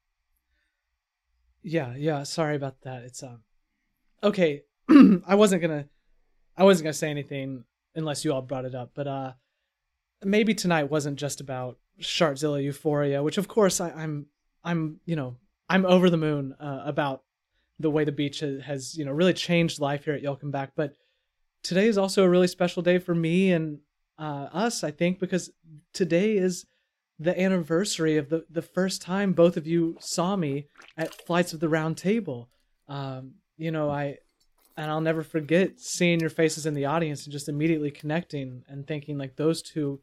yeah, 1.63 1.95
yeah. 1.97 2.23
Sorry 2.23 2.57
about 2.57 2.81
that. 2.83 3.03
It's 3.03 3.23
um, 3.23 3.43
okay. 4.23 4.63
I 5.27 5.35
wasn't 5.35 5.63
gonna, 5.63 5.87
I 6.57 6.65
wasn't 6.65 6.85
gonna 6.85 6.95
say 6.95 7.11
anything 7.11 7.65
unless 7.95 8.25
you 8.25 8.33
all 8.33 8.43
brought 8.43 8.67
it 8.67 8.75
up. 8.75 8.91
But 8.95 9.07
uh, 9.07 9.33
maybe 10.23 10.55
tonight 10.55 10.91
wasn't 10.91 11.19
just 11.19 11.41
about 11.41 11.79
Shartzilla 12.01 12.63
Euphoria, 12.63 13.23
which 13.23 13.39
of 13.39 13.49
course 13.49 13.81
I, 13.81 13.91
I'm, 13.91 14.27
I'm, 14.63 15.01
you 15.07 15.17
know, 15.17 15.37
I'm 15.69 15.87
over 15.87 16.11
the 16.11 16.17
moon 16.17 16.55
uh, 16.61 16.83
about 16.85 17.23
the 17.79 17.91
way 17.91 18.05
the 18.05 18.13
beach 18.13 18.41
has, 18.41 18.63
has, 18.63 18.97
you 18.97 19.05
know, 19.05 19.13
really 19.13 19.33
changed 19.33 19.81
life 19.81 20.05
here 20.05 20.15
at 20.15 20.23
Y'all 20.23 20.37
Come 20.37 20.51
Back. 20.51 20.73
But 20.77 20.95
today 21.63 21.87
is 21.87 21.99
also 21.99 22.23
a 22.23 22.29
really 22.29 22.47
special 22.47 22.83
day 22.83 22.99
for 22.99 23.15
me 23.15 23.53
and 23.53 23.79
uh, 24.19 24.49
us, 24.53 24.85
I 24.85 24.91
think, 24.91 25.19
because 25.19 25.51
today 25.93 26.37
is 26.37 26.67
the 27.19 27.39
anniversary 27.41 28.17
of 28.17 28.29
the, 28.29 28.45
the 28.51 28.63
first 28.63 29.01
time 29.03 29.33
both 29.33 29.57
of 29.57 29.67
you 29.67 29.97
saw 30.01 30.37
me 30.37 30.67
at 30.97 31.15
Flights 31.27 31.53
of 31.53 31.61
the 31.61 31.69
Round 31.69 31.97
Table. 31.97 32.49
Um, 32.89 33.35
you 33.57 33.71
know, 33.71 33.91
I 33.91 34.19
and 34.77 34.91
I'll 34.91 35.01
never 35.01 35.23
forget 35.23 35.79
seeing 35.79 36.19
your 36.19 36.31
faces 36.31 36.67
in 36.67 36.75
the 36.75 36.87
audience 36.87 37.25
and 37.25 37.33
just 37.33 37.49
immediately 37.49 37.93
connecting 37.93 38.65
and 38.69 38.87
thinking 38.87 39.17
like 39.17 39.37
those 39.37 39.63
two 39.63 40.01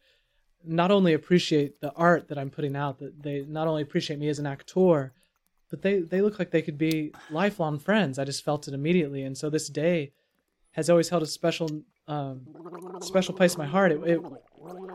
not 0.63 0.91
only 0.91 1.13
appreciate 1.13 1.82
the 1.82 1.91
art 1.93 2.28
that 2.30 2.38
I'm 2.38 2.50
putting 2.50 2.76
out, 2.76 3.00
that 3.00 3.21
they 3.21 3.41
not 3.41 3.67
only 3.67 3.82
appreciate 3.82 4.19
me 4.19 4.30
as 4.30 4.39
an 4.39 4.45
actor, 4.45 5.12
but 5.71 5.81
they 5.81 6.01
they 6.01 6.21
look 6.21 6.38
like 6.38 6.51
they 6.51 6.62
could 6.62 6.77
be 6.77 7.13
lifelong 7.31 7.79
friends. 7.79 8.19
I 8.19 8.25
just 8.25 8.43
felt 8.43 8.67
it 8.67 8.73
immediately, 8.75 9.23
and 9.23 9.36
so 9.36 9.49
this 9.49 9.69
day 9.69 10.12
has 10.73 10.89
always 10.89 11.10
held 11.10 11.23
a 11.23 11.27
special 11.27 11.81
um, 12.07 12.41
special 13.01 13.34
place 13.34 13.55
in 13.55 13.60
my 13.60 13.65
heart. 13.65 13.93
It, 13.93 14.01
it 14.03 14.21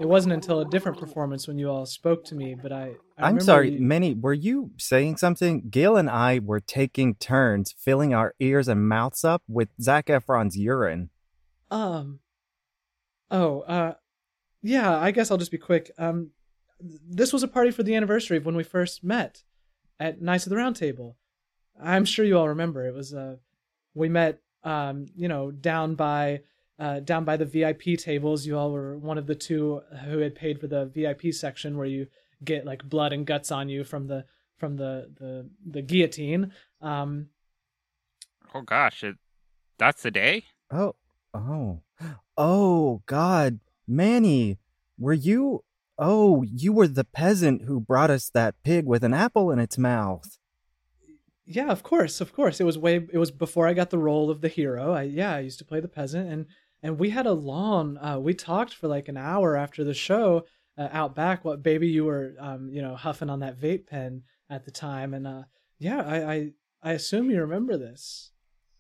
it 0.01 0.07
wasn't 0.07 0.35
until 0.35 0.61
a 0.61 0.69
different 0.69 0.99
performance 0.99 1.49
when 1.49 1.59
you 1.59 1.71
all 1.71 1.87
spoke 1.87 2.25
to 2.27 2.35
me, 2.35 2.55
but 2.55 2.73
I. 2.73 2.93
I 3.19 3.29
I'm 3.29 3.41
sorry, 3.41 3.71
you, 3.73 3.81
Manny. 3.81 4.15
Were 4.15 4.35
you 4.35 4.71
saying 4.77 5.17
something? 5.17 5.69
Gail 5.71 5.97
and 5.97 6.11
I 6.11 6.39
were 6.39 6.61
taking 6.61 7.15
turns 7.15 7.73
filling 7.77 8.15
our 8.15 8.35
ears 8.39 8.69
and 8.69 8.87
mouths 8.89 9.25
up 9.25 9.43
with 9.49 9.71
Zac 9.81 10.07
Efron's 10.07 10.57
urine. 10.57 11.11
Um. 11.71 12.21
Oh, 13.31 13.61
uh, 13.63 13.95
yeah. 14.63 14.97
I 14.97 15.11
guess 15.11 15.31
I'll 15.31 15.39
just 15.39 15.51
be 15.51 15.59
quick. 15.59 15.91
Um, 15.99 16.31
this 16.79 17.33
was 17.33 17.43
a 17.43 17.49
party 17.49 17.71
for 17.71 17.83
the 17.83 17.95
anniversary 17.95 18.37
of 18.37 18.45
when 18.47 18.55
we 18.55 18.63
first 18.63 19.03
met 19.03 19.43
at 19.99 20.21
Knights 20.21 20.47
of 20.47 20.51
the 20.51 20.57
Round 20.57 20.77
Table. 20.77 21.17
I'm 21.81 22.05
sure 22.05 22.25
you 22.25 22.39
all 22.39 22.49
remember. 22.49 22.87
It 22.87 22.95
was 22.95 23.13
uh, 23.15 23.37
we 23.95 24.09
met 24.09 24.41
um, 24.67 25.07
you 25.15 25.29
know, 25.29 25.51
down 25.51 25.95
by 25.95 26.41
uh, 26.79 27.01
down 27.01 27.25
by 27.25 27.37
the 27.37 27.47
VIP 27.47 27.99
tables. 27.99 28.45
You 28.45 28.59
all 28.59 28.73
were 28.73 28.99
one 28.99 29.17
of 29.17 29.27
the 29.27 29.35
two 29.35 29.81
who 30.05 30.19
had 30.19 30.35
paid 30.35 30.61
for 30.61 30.67
the 30.67 30.87
VIP 30.87 31.33
section 31.33 31.79
where 31.79 31.87
you 31.87 32.09
get 32.45 32.67
like 32.67 32.85
blood 32.85 33.13
and 33.13 33.25
guts 33.25 33.51
on 33.51 33.69
you 33.69 33.85
from 33.85 34.09
the 34.09 34.25
from 34.59 34.77
the 34.77 35.11
the 35.19 35.49
the 35.65 35.83
guillotine. 35.83 36.53
Um, 36.83 37.29
oh 38.55 38.63
gosh, 38.63 39.05
it, 39.05 39.17
that's 39.79 40.03
the 40.03 40.11
day. 40.11 40.45
Oh, 40.71 40.97
oh, 41.33 41.83
oh, 42.37 43.03
God, 43.07 43.61
Manny, 43.87 44.59
were 44.99 45.13
you? 45.13 45.63
Oh, 45.99 46.43
you 46.43 46.73
were 46.73 46.89
the 46.89 47.05
peasant 47.05 47.63
who 47.63 47.81
brought 47.81 48.11
us 48.11 48.29
that 48.31 48.55
pig 48.65 48.87
with 48.87 49.03
an 49.03 49.15
apple 49.15 49.51
in 49.51 49.59
its 49.59 49.79
mouth. 49.79 50.39
Yeah, 51.47 51.71
of 51.71 51.83
course, 51.83 52.21
of 52.21 52.33
course. 52.33 52.61
It 52.61 52.65
was 52.65 52.77
way. 52.77 53.07
It 53.13 53.19
was 53.19 53.31
before 53.31 53.67
I 53.69 53.73
got 53.73 53.91
the 53.91 53.99
role 53.99 54.31
of 54.31 54.41
the 54.41 54.49
hero. 54.49 54.93
I 54.93 55.03
yeah, 55.03 55.35
I 55.35 55.41
used 55.41 55.59
to 55.61 55.65
play 55.65 55.81
the 55.81 55.89
peasant, 55.89 56.29
and 56.29 56.47
and 56.83 56.99
we 56.99 57.11
had 57.11 57.27
a 57.27 57.33
long. 57.33 57.97
Uh, 57.99 58.19
we 58.19 58.35
talked 58.35 58.75
for 58.75 58.89
like 58.89 59.09
an 59.09 59.17
hour 59.17 59.57
after 59.57 59.85
the 59.85 59.95
show 59.95 60.45
uh, 60.77 60.89
out 60.91 61.15
back. 61.15 61.45
What 61.45 61.63
baby 61.63 61.89
you 61.89 62.05
were, 62.05 62.35
um, 62.41 62.69
you 62.71 62.83
know, 62.83 62.97
huffing 62.97 63.31
on 63.31 63.41
that 63.41 63.59
vape 63.59 63.87
pen 63.87 64.23
at 64.51 64.65
the 64.65 64.73
time, 64.73 65.15
and 65.15 65.27
uh, 65.27 65.43
yeah, 65.79 66.03
I 66.03 66.33
I, 66.33 66.51
I 66.83 66.93
assume 66.93 67.31
you 67.31 67.41
remember 67.41 67.77
this. 67.77 68.33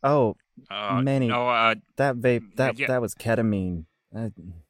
Oh, 0.03 0.35
Uh, 0.71 1.01
Manny, 1.03 1.29
no, 1.29 1.49
uh, 1.49 1.75
that 1.97 2.17
vape 2.17 2.57
that 2.57 2.79
yeah. 2.79 2.89
that 2.89 3.01
was 3.01 3.15
ketamine. 3.15 3.85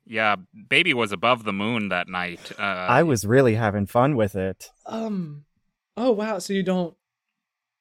Yeah, 0.06 0.36
baby 0.68 0.94
was 0.94 1.10
above 1.12 1.44
the 1.44 1.52
moon 1.52 1.88
that 1.88 2.08
night. 2.08 2.52
Uh, 2.58 2.62
I 2.62 3.02
was 3.02 3.26
really 3.26 3.56
having 3.56 3.86
fun 3.86 4.16
with 4.16 4.36
it. 4.36 4.70
Um. 4.86 5.44
Oh 5.96 6.12
wow. 6.12 6.38
So 6.38 6.52
you 6.52 6.62
don't 6.62 6.94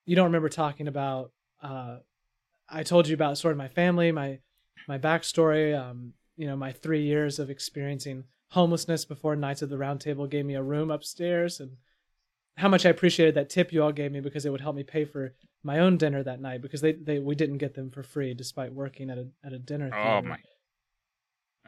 you 0.06 0.16
don't 0.16 0.26
remember 0.26 0.50
talking 0.50 0.88
about 0.88 1.32
uh 1.62 1.98
I 2.68 2.84
told 2.84 3.08
you 3.08 3.14
about 3.14 3.38
sort 3.38 3.52
of 3.52 3.58
my 3.58 3.68
family, 3.68 4.12
my 4.12 4.40
my 4.88 4.98
backstory, 4.98 5.78
um, 5.80 6.14
you 6.36 6.48
know, 6.48 6.56
my 6.56 6.72
three 6.72 7.04
years 7.04 7.40
of 7.40 7.50
experiencing 7.50 8.24
homelessness 8.50 9.06
before 9.06 9.36
Knights 9.36 9.62
of 9.62 9.70
the 9.70 9.78
Round 9.78 10.02
Table 10.02 10.28
gave 10.28 10.46
me 10.46 10.56
a 10.56 10.64
room 10.64 10.90
upstairs 10.92 11.60
and 11.60 11.78
how 12.58 12.70
much 12.70 12.86
I 12.86 12.90
appreciated 12.90 13.36
that 13.36 13.50
tip 13.50 13.74
you 13.74 13.84
all 13.84 13.92
gave 13.92 14.12
me 14.12 14.22
because 14.22 14.46
it 14.46 14.50
would 14.50 14.62
help 14.62 14.76
me 14.76 14.84
pay 14.84 15.04
for 15.06 15.34
my 15.64 15.80
own 15.80 15.98
dinner 15.98 16.24
that 16.24 16.40
night 16.40 16.62
because 16.62 16.82
they, 16.82 16.94
they 16.94 17.20
we 17.20 17.36
didn't 17.36 17.58
get 17.58 17.74
them 17.74 17.92
for 17.92 18.02
free 18.04 18.34
despite 18.34 18.74
working 18.74 19.10
at 19.10 19.18
a 19.18 19.28
at 19.44 19.54
a 19.54 19.60
dinner 19.60 19.92
Oh 19.94 20.22
theater. 20.22 20.30
my. 20.30 20.38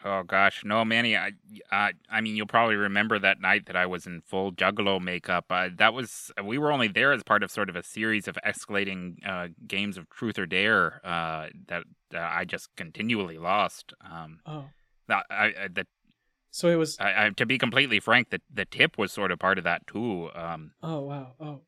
Oh 0.07 0.23
gosh, 0.23 0.63
no, 0.63 0.85
Manny. 0.85 1.17
I, 1.17 1.33
I, 1.69 1.91
I 2.09 2.21
mean, 2.21 2.37
you'll 2.37 2.47
probably 2.47 2.77
remember 2.77 3.19
that 3.19 3.41
night 3.41 3.65
that 3.65 3.75
I 3.75 3.85
was 3.85 4.07
in 4.07 4.21
full 4.21 4.53
Juggalo 4.53 5.01
makeup. 5.01 5.45
Uh, 5.49 5.67
that 5.75 5.93
was 5.93 6.31
we 6.41 6.57
were 6.57 6.71
only 6.71 6.87
there 6.87 7.11
as 7.11 7.23
part 7.23 7.43
of 7.43 7.51
sort 7.51 7.69
of 7.69 7.75
a 7.75 7.83
series 7.83 8.27
of 8.27 8.37
escalating 8.45 9.17
uh, 9.27 9.49
games 9.67 9.97
of 9.97 10.09
Truth 10.09 10.39
or 10.39 10.45
Dare 10.45 11.01
uh, 11.03 11.47
that 11.67 11.83
uh, 12.13 12.19
I 12.19 12.45
just 12.45 12.69
continually 12.77 13.37
lost. 13.37 13.93
Um, 14.01 14.39
Oh. 14.45 14.65
I, 15.09 15.23
I, 15.29 15.67
the, 15.73 15.85
So 16.51 16.69
it 16.69 16.75
was 16.75 16.97
I, 16.99 17.25
I, 17.25 17.29
to 17.31 17.45
be 17.45 17.57
completely 17.57 17.99
frank, 17.99 18.29
the 18.29 18.39
the 18.53 18.65
tip 18.65 18.97
was 18.97 19.11
sort 19.11 19.31
of 19.31 19.39
part 19.39 19.57
of 19.57 19.65
that 19.65 19.87
too. 19.87 20.29
Um, 20.33 20.71
oh 20.81 21.01
wow. 21.01 21.33
Oh. 21.39 21.61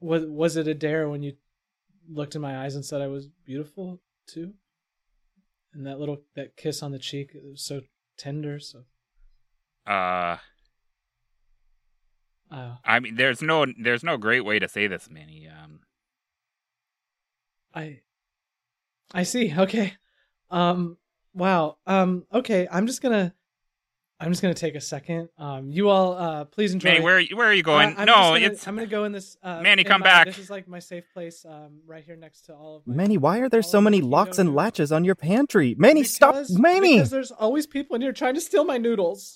Was 0.00 0.24
was 0.26 0.56
it 0.56 0.68
a 0.68 0.74
dare 0.74 1.08
when 1.08 1.22
you 1.22 1.34
looked 2.08 2.34
in 2.34 2.40
my 2.40 2.58
eyes 2.64 2.74
and 2.74 2.84
said 2.84 3.00
I 3.00 3.06
was 3.08 3.26
beautiful 3.44 4.00
too? 4.26 4.54
And 5.72 5.86
that 5.86 6.00
little 6.00 6.22
that 6.34 6.56
kiss 6.56 6.82
on 6.82 6.92
the 6.92 6.98
cheek 6.98 7.30
it 7.34 7.44
was 7.44 7.62
so 7.62 7.82
tender, 8.16 8.58
so 8.58 8.84
uh, 9.86 10.36
uh 12.50 12.76
I 12.84 13.00
mean, 13.00 13.14
there's 13.14 13.40
no 13.40 13.66
there's 13.78 14.04
no 14.04 14.16
great 14.16 14.44
way 14.44 14.58
to 14.58 14.68
say 14.68 14.86
this, 14.86 15.08
Manny. 15.10 15.48
Um, 15.48 15.80
I 17.74 18.00
I 19.14 19.22
see. 19.22 19.54
Okay. 19.56 19.94
Um 20.50 20.96
wow. 21.34 21.78
Um 21.86 22.24
okay, 22.32 22.66
I'm 22.70 22.86
just 22.86 23.02
to 23.14 23.32
I'm 24.22 24.30
just 24.30 24.42
going 24.42 24.52
to 24.54 24.60
take 24.60 24.74
a 24.74 24.80
second. 24.80 25.30
Um 25.38 25.70
you 25.70 25.88
all 25.88 26.12
uh 26.12 26.44
please 26.44 26.72
enjoy 26.74 26.90
Manny, 26.90 27.00
where 27.04 27.16
are 27.16 27.20
you, 27.20 27.36
where 27.36 27.46
are 27.46 27.54
you 27.54 27.62
going? 27.62 27.94
I- 27.96 28.00
I'm 28.02 28.06
no, 28.06 28.12
gonna, 28.14 28.40
it's 28.40 28.68
I'm 28.68 28.76
going 28.76 28.86
to 28.86 28.90
go 28.90 29.04
in 29.04 29.12
this 29.12 29.36
uh 29.42 29.60
Manny, 29.62 29.82
in 29.82 29.88
come 29.88 30.00
my- 30.00 30.06
back. 30.06 30.26
This 30.26 30.38
is 30.38 30.50
like 30.50 30.68
my 30.68 30.78
safe 30.78 31.04
place 31.14 31.44
um 31.48 31.80
right 31.86 32.04
here 32.04 32.16
next 32.16 32.42
to 32.42 32.54
all 32.54 32.76
of 32.76 32.86
my 32.86 32.94
Manny, 32.94 33.16
why 33.16 33.38
are 33.40 33.48
there 33.48 33.62
so 33.62 33.80
many 33.80 34.00
locks 34.00 34.38
and 34.38 34.54
latches 34.54 34.92
on 34.92 35.04
your 35.04 35.14
pantry? 35.14 35.74
Manny, 35.78 36.02
stop! 36.04 36.36
Manny! 36.50 36.96
Because 36.96 37.10
there's 37.10 37.30
always 37.32 37.66
people 37.66 37.96
in 37.96 38.02
here 38.02 38.12
trying 38.12 38.34
to 38.34 38.40
steal 38.40 38.64
my 38.64 38.76
noodles. 38.78 39.32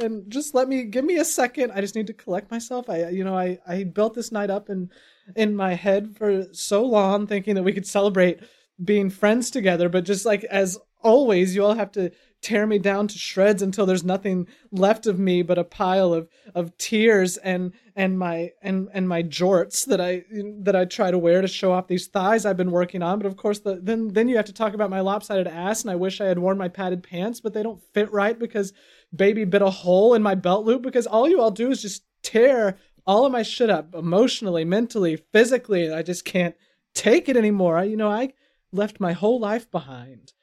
And 0.00 0.30
just 0.30 0.54
let 0.54 0.68
me 0.68 0.84
give 0.84 1.04
me 1.04 1.16
a 1.16 1.24
second. 1.24 1.72
I 1.72 1.80
just 1.80 1.96
need 1.96 2.06
to 2.06 2.12
collect 2.12 2.52
myself. 2.52 2.88
I 2.88 3.08
you 3.08 3.24
know, 3.24 3.36
I 3.36 3.58
I 3.66 3.82
built 3.84 4.14
this 4.14 4.30
night 4.30 4.50
up 4.50 4.68
in 4.70 4.90
in 5.34 5.56
my 5.56 5.74
head 5.74 6.16
for 6.16 6.44
so 6.52 6.84
long 6.84 7.26
thinking 7.26 7.54
that 7.56 7.64
we 7.64 7.72
could 7.72 7.86
celebrate 7.86 8.38
being 8.84 9.10
friends 9.10 9.50
together, 9.50 9.88
but 9.88 10.04
just 10.04 10.24
like 10.24 10.44
as 10.44 10.78
always, 11.02 11.54
you 11.56 11.64
all 11.64 11.74
have 11.74 11.90
to 11.92 12.12
tear 12.40 12.66
me 12.66 12.78
down 12.78 13.08
to 13.08 13.18
shreds 13.18 13.62
until 13.62 13.84
there's 13.84 14.04
nothing 14.04 14.46
left 14.70 15.06
of 15.06 15.18
me 15.18 15.42
but 15.42 15.58
a 15.58 15.64
pile 15.64 16.12
of 16.12 16.28
of 16.54 16.76
tears 16.78 17.36
and 17.38 17.72
and 17.96 18.18
my 18.18 18.52
and 18.62 18.88
and 18.92 19.08
my 19.08 19.22
jorts 19.22 19.84
that 19.86 20.00
I 20.00 20.24
that 20.62 20.76
I 20.76 20.84
try 20.84 21.10
to 21.10 21.18
wear 21.18 21.40
to 21.40 21.48
show 21.48 21.72
off 21.72 21.88
these 21.88 22.06
thighs 22.06 22.46
I've 22.46 22.56
been 22.56 22.70
working 22.70 23.02
on. 23.02 23.18
But 23.18 23.26
of 23.26 23.36
course, 23.36 23.58
the, 23.60 23.80
then 23.82 24.08
then 24.08 24.28
you 24.28 24.36
have 24.36 24.46
to 24.46 24.52
talk 24.52 24.74
about 24.74 24.90
my 24.90 25.00
lopsided 25.00 25.48
ass, 25.48 25.82
and 25.82 25.90
I 25.90 25.96
wish 25.96 26.20
I 26.20 26.26
had 26.26 26.38
worn 26.38 26.58
my 26.58 26.68
padded 26.68 27.02
pants, 27.02 27.40
but 27.40 27.54
they 27.54 27.62
don't 27.62 27.82
fit 27.92 28.10
right 28.12 28.38
because 28.38 28.72
baby 29.14 29.44
bit 29.44 29.62
a 29.62 29.70
hole 29.70 30.14
in 30.14 30.22
my 30.22 30.34
belt 30.34 30.64
loop. 30.64 30.82
Because 30.82 31.06
all 31.06 31.28
you 31.28 31.40
all 31.40 31.50
do 31.50 31.70
is 31.70 31.82
just 31.82 32.04
tear 32.22 32.76
all 33.06 33.26
of 33.26 33.32
my 33.32 33.42
shit 33.42 33.70
up 33.70 33.94
emotionally, 33.94 34.64
mentally, 34.64 35.16
physically, 35.16 35.86
and 35.86 35.94
I 35.94 36.02
just 36.02 36.24
can't 36.24 36.54
take 36.94 37.28
it 37.28 37.36
anymore. 37.36 37.82
You 37.82 37.96
know, 37.96 38.10
I 38.10 38.32
left 38.70 39.00
my 39.00 39.12
whole 39.12 39.40
life 39.40 39.70
behind 39.70 40.34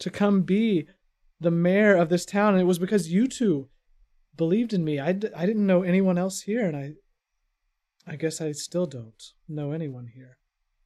to 0.00 0.10
come 0.10 0.42
be 0.42 0.86
the 1.44 1.50
mayor 1.50 1.94
of 1.94 2.08
this 2.08 2.24
town, 2.24 2.54
and 2.54 2.60
it 2.60 2.66
was 2.66 2.78
because 2.78 3.12
you 3.12 3.26
two 3.26 3.68
believed 4.36 4.72
in 4.72 4.84
me. 4.84 4.98
I, 4.98 5.12
d- 5.12 5.28
I 5.36 5.46
didn't 5.46 5.66
know 5.66 5.82
anyone 5.82 6.18
else 6.18 6.42
here, 6.42 6.66
and 6.66 6.76
I 6.76 6.94
I 8.06 8.16
guess 8.16 8.40
I 8.40 8.52
still 8.52 8.86
don't 8.86 9.22
know 9.48 9.72
anyone 9.72 10.08
here 10.14 10.38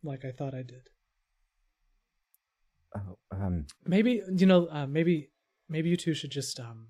like 0.03 0.25
I 0.25 0.31
thought 0.31 0.55
I 0.55 0.62
did. 0.62 0.88
Oh, 2.94 3.18
um, 3.33 3.66
Maybe 3.87 4.23
you 4.35 4.47
know, 4.47 4.68
uh, 4.71 4.87
maybe 4.87 5.31
maybe 5.68 5.88
you 5.90 5.97
two 5.97 6.14
should 6.14 6.31
just 6.31 6.59
um 6.61 6.88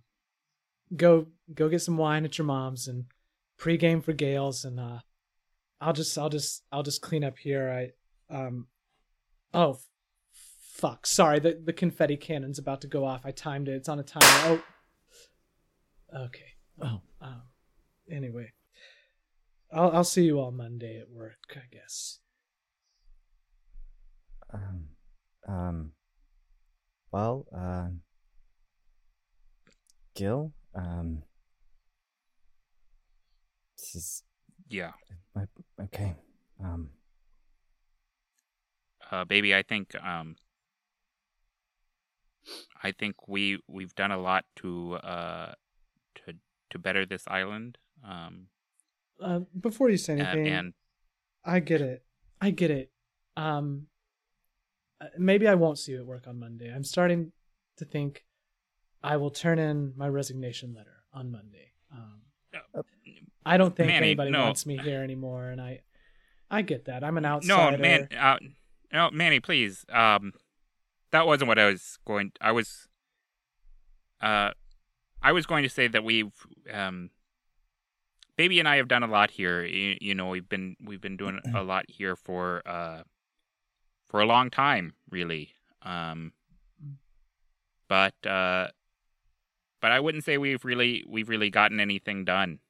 go 0.95 1.27
go 1.55 1.69
get 1.69 1.83
some 1.83 1.97
wine 1.97 2.25
at 2.25 2.39
your 2.39 2.47
mom's 2.47 2.87
and 2.89 3.05
pregame 3.61 4.03
for 4.03 4.13
Gail's, 4.13 4.65
and 4.65 4.79
uh, 4.79 4.99
I'll 5.81 5.93
just 5.93 6.17
I'll 6.17 6.29
just 6.29 6.65
I'll 6.71 6.83
just 6.83 7.03
clean 7.03 7.25
up 7.25 7.39
here. 7.39 7.93
I 8.31 8.35
um 8.35 8.67
oh 9.55 9.79
fuck 10.79 11.07
sorry 11.07 11.39
the 11.41 11.61
the 11.65 11.73
confetti 11.73 12.17
cannon's 12.17 12.59
about 12.59 12.81
to 12.81 12.87
go 12.87 13.05
off. 13.05 13.27
I 13.27 13.33
timed 13.33 13.69
it. 13.69 13.73
It's 13.73 13.89
on 13.89 13.99
a 13.99 14.03
timer. 14.05 14.63
Oh 16.15 16.25
okay. 16.27 16.53
Oh 16.81 17.01
um 17.21 17.43
anyway. 18.11 18.53
I'll 19.73 19.91
I'll 19.91 20.05
see 20.05 20.25
you 20.25 20.39
all 20.41 20.51
Monday 20.53 20.99
at 20.99 21.11
work, 21.11 21.57
I 21.57 21.67
guess. 21.71 22.21
um, 24.53 24.89
um, 25.47 25.93
well, 27.13 27.47
uh, 27.55 27.89
Gil, 30.15 30.53
um, 30.75 31.23
this 33.77 33.95
is 33.95 34.23
yeah, 34.69 34.93
okay. 35.83 36.17
Um, 36.63 36.91
uh, 39.11 39.25
baby. 39.25 39.55
I 39.55 39.63
think 39.63 39.95
um, 40.03 40.37
I 42.83 42.93
think 42.93 43.29
we 43.29 43.59
we've 43.69 43.95
done 43.95 44.11
a 44.13 44.19
lot 44.19 44.45
to 44.57 44.95
uh 44.97 45.53
to 46.17 46.35
to 46.71 46.79
better 46.79 47.05
this 47.07 47.25
island. 47.29 47.79
Um, 48.05 48.49
Uh, 49.21 49.41
before 49.61 49.91
you 49.91 49.97
say 49.97 50.13
and, 50.15 50.23
anything, 50.23 50.47
and 50.53 50.75
I 51.45 51.61
get 51.61 51.81
it. 51.81 52.05
I 52.41 52.51
get 52.51 52.71
it. 52.71 52.91
Um 53.37 53.89
uh, 55.01 55.07
maybe 55.17 55.47
I 55.49 55.55
won't 55.55 55.79
see 55.79 55.93
you 55.93 55.99
at 56.01 56.07
work 56.07 56.27
on 56.27 56.39
Monday. 56.39 56.73
I'm 56.75 56.85
starting 56.85 57.33
to 57.77 57.85
think 57.85 58.25
I 59.03 59.17
will 59.17 59.31
turn 59.31 59.59
in 59.59 59.93
my 59.97 60.09
resignation 60.09 60.75
letter 60.75 61.05
on 61.13 61.31
Monday. 61.31 61.73
Um, 61.93 62.23
Uh, 62.75 62.83
I 63.47 63.57
don't 63.57 63.75
think 63.77 63.89
Manny, 63.89 64.07
anybody 64.09 64.31
no. 64.31 64.45
wants 64.45 64.67
me 64.67 64.77
here 64.77 65.03
anymore, 65.03 65.49
and 65.51 65.61
I, 65.61 65.83
I 66.51 66.63
get 66.63 66.87
that. 66.87 67.05
I'm 67.05 67.17
an 67.17 67.23
No, 67.23 67.29
outsider. 67.37 67.79
man, 67.79 68.09
uh, 68.19 68.39
no, 68.93 69.11
Manny, 69.13 69.39
please. 69.41 69.85
Um, 69.89 70.33
that 71.11 71.27
wasn't 71.27 71.49
what 71.49 71.59
I 71.59 71.67
was 71.67 71.99
going. 72.07 72.33
I 72.41 72.53
was, 72.53 72.89
uh, 74.21 74.51
I 75.23 75.33
was 75.33 75.47
going 75.47 75.63
to 75.63 75.69
say 75.69 75.89
that 75.89 76.05
we've, 76.05 76.33
um, 76.73 77.11
baby 78.37 78.59
and 78.59 78.69
I 78.69 78.77
have 78.77 78.89
done 78.89 79.03
a 79.03 79.09
lot 79.09 79.31
here. 79.31 79.65
You, 79.65 79.97
you 80.01 80.15
know, 80.15 80.29
we've 80.29 80.49
been 80.49 80.77
we've 80.85 81.01
been 81.01 81.17
doing 81.17 81.41
a 81.55 81.63
lot 81.63 81.85
here 81.89 82.17
for 82.17 82.63
uh, 82.67 83.03
for 84.09 84.21
a 84.21 84.27
long 84.27 84.51
time, 84.51 84.95
really. 85.11 85.51
Um, 85.83 86.33
but 87.89 88.15
uh, 88.27 88.69
but 89.81 89.93
I 89.93 90.01
wouldn't 90.01 90.25
say 90.25 90.39
we've 90.39 90.65
really 90.65 91.05
we've 91.09 91.29
really 91.29 91.51
gotten 91.51 91.81
anything 91.81 92.25
done. 92.25 92.61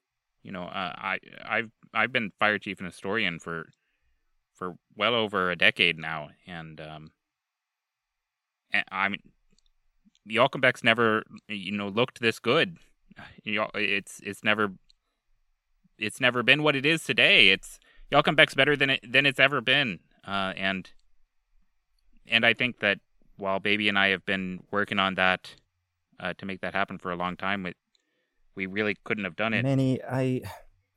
You 0.42 0.52
know, 0.52 0.64
uh, 0.64 0.92
I 0.96 1.18
I've 1.44 1.70
I've 1.92 2.12
been 2.12 2.32
fire 2.38 2.58
chief 2.58 2.78
and 2.78 2.86
historian 2.86 3.38
for 3.38 3.68
for 4.54 4.74
well 4.96 5.14
over 5.14 5.50
a 5.50 5.56
decade 5.56 5.98
now, 5.98 6.30
and 6.46 6.80
um, 6.80 7.10
I 8.90 9.08
mean, 9.08 9.22
Y'all 10.24 10.48
Come 10.48 10.60
Back's 10.60 10.84
never 10.84 11.24
you 11.48 11.72
know 11.72 11.88
looked 11.88 12.20
this 12.20 12.38
good. 12.38 12.78
It's 13.44 14.20
it's 14.22 14.44
never 14.44 14.72
it's 15.98 16.20
never 16.20 16.42
been 16.42 16.62
what 16.62 16.76
it 16.76 16.86
is 16.86 17.04
today. 17.04 17.48
It's 17.48 17.78
Y'all 18.10 18.22
Come 18.22 18.36
Back's 18.36 18.54
better 18.54 18.76
than 18.76 18.90
it 18.90 19.12
than 19.12 19.26
it's 19.26 19.40
ever 19.40 19.60
been, 19.60 20.00
uh, 20.26 20.52
and 20.56 20.90
and 22.26 22.44
I 22.44 22.54
think 22.54 22.80
that 22.80 22.98
while 23.36 23.60
Baby 23.60 23.88
and 23.88 23.98
I 23.98 24.08
have 24.08 24.24
been 24.24 24.62
working 24.70 24.98
on 24.98 25.14
that 25.14 25.54
uh, 26.20 26.34
to 26.38 26.46
make 26.46 26.60
that 26.60 26.74
happen 26.74 26.98
for 26.98 27.10
a 27.10 27.16
long 27.16 27.36
time, 27.36 27.66
it, 27.66 27.76
we 28.54 28.66
really 28.66 28.96
couldn't 29.04 29.24
have 29.24 29.36
done 29.36 29.54
it. 29.54 29.62
Manny, 29.62 30.00
I 30.02 30.42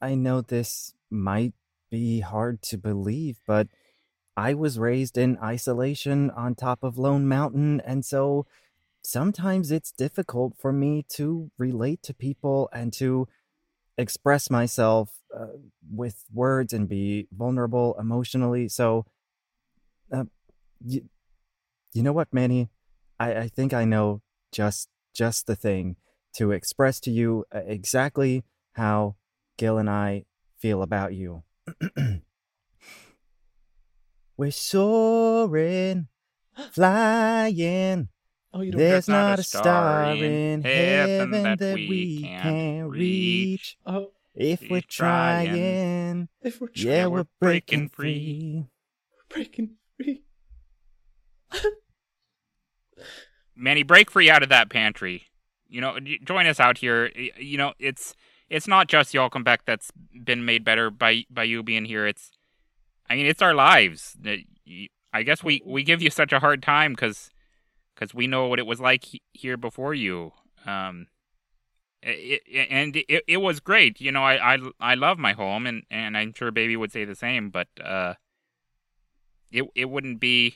I 0.02 0.16
know 0.16 0.42
this 0.42 0.94
might 1.10 1.54
be 1.90 2.22
hard 2.22 2.62
to 2.64 2.78
believe, 2.78 3.40
but 3.46 3.68
I 4.38 4.54
was 4.54 4.80
raised 4.80 5.18
in 5.18 5.38
isolation 5.40 6.30
on 6.32 6.56
top 6.56 6.84
of 6.84 6.98
Lone 6.98 7.28
Mountain, 7.28 7.82
and 7.82 8.06
so 8.06 8.46
sometimes 9.04 9.72
it's 9.72 9.92
difficult 9.92 10.54
for 10.58 10.72
me 10.72 11.06
to 11.10 11.52
relate 11.58 12.02
to 12.04 12.14
people 12.14 12.70
and 12.72 12.94
to 12.94 13.28
express 13.98 14.50
myself 14.50 15.20
uh, 15.38 15.48
with 15.94 16.26
words 16.34 16.74
and 16.74 16.88
be 16.88 17.28
vulnerable 17.32 17.96
emotionally. 18.00 18.70
So, 18.70 19.06
uh, 20.12 20.26
you, 20.86 21.10
you 21.94 22.04
know 22.04 22.14
what, 22.14 22.30
Manny? 22.32 22.70
I, 23.20 23.36
I 23.36 23.48
think 23.48 23.74
I 23.74 23.86
know 23.86 24.22
just 24.52 24.90
just 25.14 25.46
the 25.46 25.56
thing 25.56 25.98
to 26.34 26.52
express 26.52 27.00
to 27.02 27.12
you 27.12 27.46
uh, 27.54 27.60
exactly 27.66 28.44
how 28.74 29.16
Gil 29.58 29.78
and 29.78 29.90
I 29.90 30.26
feel 30.58 30.82
about 30.82 31.14
you. 31.14 31.44
We're 34.38 34.52
soaring, 34.52 36.08
flying. 36.72 38.10
oh, 38.54 38.62
you. 38.62 38.72
There's 38.72 39.08
not 39.08 39.30
not 39.32 39.40
a 39.40 39.44
star 39.44 40.16
in 40.16 40.64
heaven 40.64 41.32
that 41.32 41.76
we 41.76 42.22
can't 42.24 42.90
reach. 42.90 43.78
Oh, 43.86 44.12
If 44.34 44.70
we're 44.70 44.82
trying. 44.82 46.28
if 46.42 46.60
we're 46.62 46.68
trying, 46.70 46.88
yeah, 46.88 47.06
we're 47.08 47.20
we're 47.20 47.26
breaking 47.40 47.90
free. 47.90 48.66
free. 49.30 49.38
breaking 49.44 49.76
free. 49.98 50.24
Manny, 53.56 53.84
break 53.84 54.10
free 54.10 54.30
out 54.30 54.44
of 54.44 54.50
that 54.50 54.70
pantry. 54.70 55.26
You 55.68 55.82
know, 55.82 55.98
join 56.24 56.48
us 56.48 56.60
out 56.60 56.78
here. 56.80 57.12
You 57.38 57.58
know, 57.58 57.74
it's 57.80 58.16
it's 58.50 58.68
not 58.68 58.88
just 58.88 59.14
Y'all 59.14 59.30
Come 59.30 59.44
Back 59.44 59.66
that's 59.66 59.92
been 60.24 60.46
made 60.46 60.64
better 60.64 60.90
by 60.90 61.26
by 61.30 61.44
you 61.44 61.62
being 61.64 61.86
here. 61.86 62.08
It's, 62.08 62.32
I 63.12 63.16
mean, 63.16 63.26
it's 63.26 63.42
our 63.42 63.54
lives. 63.54 64.16
I 65.12 65.24
guess 65.24 65.44
we 65.44 65.62
we 65.66 65.84
give 65.84 66.02
you 66.02 66.10
such 66.10 66.32
a 66.32 66.40
hard 66.40 66.64
time 66.64 66.94
because 66.94 67.30
because 67.94 68.14
we 68.14 68.26
know 68.26 68.48
what 68.48 68.58
it 68.58 68.66
was 68.66 68.80
like 68.80 69.04
he- 69.04 69.22
here 69.34 69.58
before 69.58 69.94
you. 69.94 70.32
Um, 70.66 71.08
it, 72.02 72.42
it, 72.48 72.68
and 72.72 72.96
it, 72.96 73.24
it 73.28 73.38
was 73.38 73.60
great. 73.60 74.00
You 74.00 74.14
know, 74.14 74.24
I, 74.24 74.54
I 74.56 74.58
I 74.80 74.94
love 74.96 75.18
my 75.20 75.34
home, 75.34 75.68
and 75.68 75.84
and 75.92 76.16
I'm 76.16 76.34
sure 76.34 76.52
Baby 76.52 76.78
would 76.78 76.94
say 76.94 77.04
the 77.04 77.16
same. 77.16 77.50
But 77.50 77.68
uh, 77.84 78.14
it 79.52 79.66
it 79.76 79.90
wouldn't 79.90 80.22
be 80.22 80.56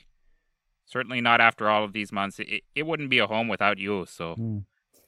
certainly 0.86 1.20
not 1.20 1.42
after 1.42 1.68
all 1.68 1.84
of 1.84 1.92
these 1.92 2.10
months. 2.10 2.38
It 2.38 2.62
it 2.74 2.86
wouldn't 2.86 3.10
be 3.10 3.18
a 3.18 3.26
home 3.26 3.48
without 3.48 3.76
you. 3.76 4.06
So, 4.08 4.32
Hmm. 4.34 4.58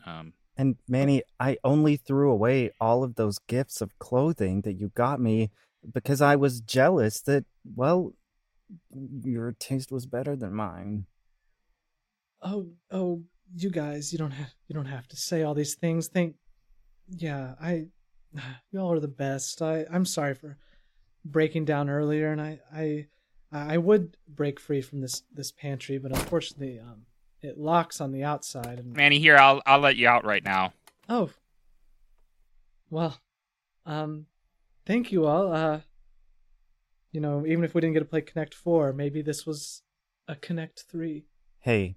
um, 0.05 0.35
And 0.55 0.77
Manny, 0.87 1.23
I 1.41 1.57
only 1.65 1.97
threw 1.97 2.31
away 2.31 2.73
all 2.79 3.03
of 3.03 3.15
those 3.15 3.39
gifts 3.39 3.81
of 3.81 3.99
clothing 3.99 4.61
that 4.63 4.75
you 4.79 4.91
got 4.95 5.19
me 5.19 5.51
because 5.93 6.21
I 6.21 6.37
was 6.37 6.61
jealous 6.61 7.21
that, 7.23 7.45
well, 7.77 8.13
your 9.23 9.53
taste 9.59 9.91
was 9.91 10.07
better 10.07 10.37
than 10.37 10.53
mine. 10.53 11.07
Oh, 12.43 12.69
oh, 12.91 13.23
you 13.57 13.71
guys, 13.71 14.13
you 14.13 14.19
don't 14.19 14.33
have 14.33 14.55
you 14.69 14.75
don't 14.75 14.87
have 14.87 15.09
to 15.09 15.17
say 15.17 15.43
all 15.43 15.55
these 15.55 15.75
things. 15.75 16.09
Think, 16.09 16.37
yeah, 17.09 17.55
I, 17.61 17.87
y'all 18.71 18.93
are 18.93 19.01
the 19.01 19.09
best. 19.09 19.63
I 19.63 19.87
I'm 19.91 20.05
sorry 20.05 20.35
for 20.35 20.59
breaking 21.25 21.65
down 21.65 21.89
earlier, 21.89 22.31
and 22.31 22.41
I 22.41 22.61
I 22.73 23.07
I 23.51 23.79
would 23.79 24.17
break 24.29 24.61
free 24.61 24.83
from 24.83 25.01
this 25.01 25.23
this 25.33 25.51
pantry, 25.51 25.99
but 25.99 26.13
unfortunately, 26.13 26.79
um, 26.79 27.07
it 27.41 27.59
locks 27.59 28.01
on 28.01 28.13
the 28.13 28.25
outside. 28.25 28.79
And 28.79 28.95
Manny, 28.95 29.19
here 29.19 29.37
I'll 29.37 29.63
I'll 29.67 29.81
let 29.81 29.97
you 29.97 30.09
out 30.09 30.25
right 30.25 30.45
now. 30.45 30.73
oh, 31.09 31.31
well, 32.91 33.19
um, 33.87 34.27
thank 34.89 35.13
you 35.13 35.27
all. 35.27 35.53
Uh, 35.53 35.81
you 37.13 37.21
know, 37.21 37.47
even 37.47 37.63
if 37.63 37.75
we 37.75 37.81
didn't 37.81 37.95
get 37.95 38.01
to 38.01 38.07
play 38.07 38.23
Connect 38.23 38.55
Four, 38.55 38.93
maybe 38.93 39.23
this 39.23 39.47
was 39.47 39.83
a 40.27 40.35
Connect 40.35 40.85
Three. 40.91 41.27
Hey, 41.61 41.97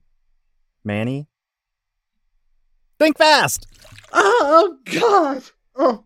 Manny? 0.83 1.27
Think 2.99 3.17
fast! 3.17 3.65
Oh 4.13 4.77
God! 4.85 5.43
Oh, 5.75 6.03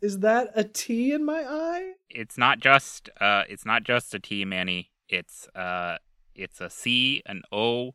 is 0.00 0.20
that 0.20 0.50
a 0.54 0.64
T 0.64 1.12
in 1.12 1.24
my 1.24 1.44
eye? 1.44 1.92
It's 2.08 2.38
not 2.38 2.60
just 2.60 3.10
uh, 3.20 3.42
it's 3.48 3.66
not 3.66 3.82
just 3.82 4.14
a 4.14 4.18
T, 4.18 4.44
Manny. 4.44 4.92
It's 5.08 5.48
uh, 5.54 5.98
it's 6.34 6.60
a 6.60 6.70
C, 6.70 7.22
an 7.26 7.42
O, 7.52 7.94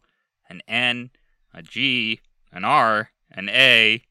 an 0.49 0.62
N, 0.67 1.10
a 1.53 1.62
G, 1.63 2.19
an 2.51 2.65
R, 2.65 3.10
an 3.31 3.49
A, 3.49 4.03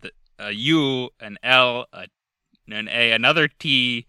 the, 0.00 0.10
a 0.38 0.50
U, 0.50 1.10
an 1.20 1.38
L, 1.42 1.86
a, 1.92 2.06
an 2.72 2.88
A, 2.88 3.12
another 3.12 3.48
T, 3.48 4.06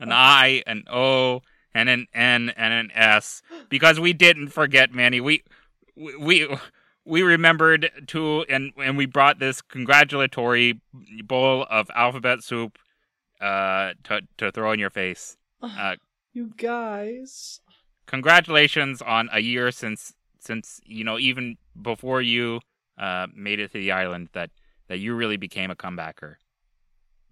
an 0.00 0.12
I, 0.12 0.62
an 0.66 0.84
O, 0.90 1.42
and 1.74 1.88
an 1.88 2.06
N 2.14 2.50
and 2.56 2.72
an 2.72 2.90
S. 2.94 3.42
Because 3.68 3.98
we 4.00 4.12
didn't 4.12 4.48
forget, 4.48 4.92
Manny. 4.92 5.20
We 5.20 5.44
we 5.96 6.16
we, 6.16 6.56
we 7.04 7.22
remembered 7.22 7.90
to 8.08 8.44
and 8.48 8.72
and 8.76 8.96
we 8.96 9.06
brought 9.06 9.38
this 9.38 9.62
congratulatory 9.62 10.80
bowl 11.24 11.66
of 11.70 11.90
alphabet 11.94 12.42
soup 12.42 12.78
uh 13.40 13.92
to 14.04 14.22
to 14.38 14.50
throw 14.52 14.72
in 14.72 14.80
your 14.80 14.90
face. 14.90 15.36
Uh, 15.62 15.96
you 16.32 16.52
guys. 16.56 17.60
congratulations 18.06 19.02
on 19.02 19.28
a 19.32 19.40
year 19.40 19.70
since 19.70 20.14
since 20.38 20.80
you 20.84 21.04
know 21.04 21.18
even 21.18 21.56
before 21.80 22.22
you 22.22 22.60
uh 22.98 23.26
made 23.34 23.58
it 23.60 23.72
to 23.72 23.78
the 23.78 23.90
island 23.92 24.28
that 24.32 24.50
that 24.88 24.98
you 24.98 25.14
really 25.14 25.36
became 25.36 25.70
a 25.70 25.76
comebacker. 25.76 26.36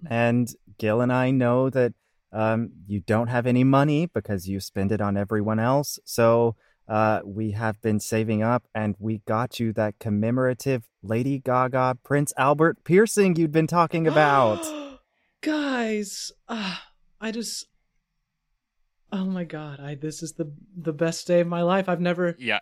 And 0.08 0.48
Gil 0.78 1.00
and 1.00 1.12
I 1.12 1.30
know 1.30 1.70
that 1.70 1.92
um, 2.32 2.70
you 2.86 3.00
don't 3.00 3.28
have 3.28 3.46
any 3.46 3.64
money 3.64 4.06
because 4.06 4.48
you 4.48 4.60
spend 4.60 4.90
it 4.92 5.00
on 5.00 5.16
everyone 5.16 5.58
else. 5.60 5.98
So 6.04 6.56
uh, 6.88 7.20
we 7.24 7.52
have 7.52 7.80
been 7.80 8.00
saving 8.00 8.42
up 8.42 8.64
and 8.74 8.94
we 8.98 9.18
got 9.26 9.58
you 9.60 9.72
that 9.74 9.98
commemorative 9.98 10.84
Lady 11.02 11.38
Gaga 11.38 11.98
Prince 12.02 12.32
Albert 12.36 12.82
piercing 12.84 13.36
you'd 13.36 13.52
been 13.52 13.66
talking 13.66 14.06
about. 14.06 14.58
guys, 15.40 16.32
ah, 16.48 16.82
I 17.20 17.30
just. 17.30 17.66
Oh 19.12 19.24
my 19.26 19.44
God! 19.44 19.78
I 19.78 19.94
this 19.94 20.24
is 20.24 20.32
the 20.32 20.52
the 20.76 20.92
best 20.92 21.26
day 21.28 21.40
of 21.40 21.46
my 21.46 21.62
life. 21.62 21.88
I've 21.88 22.00
never 22.00 22.34
Yeah, 22.36 22.58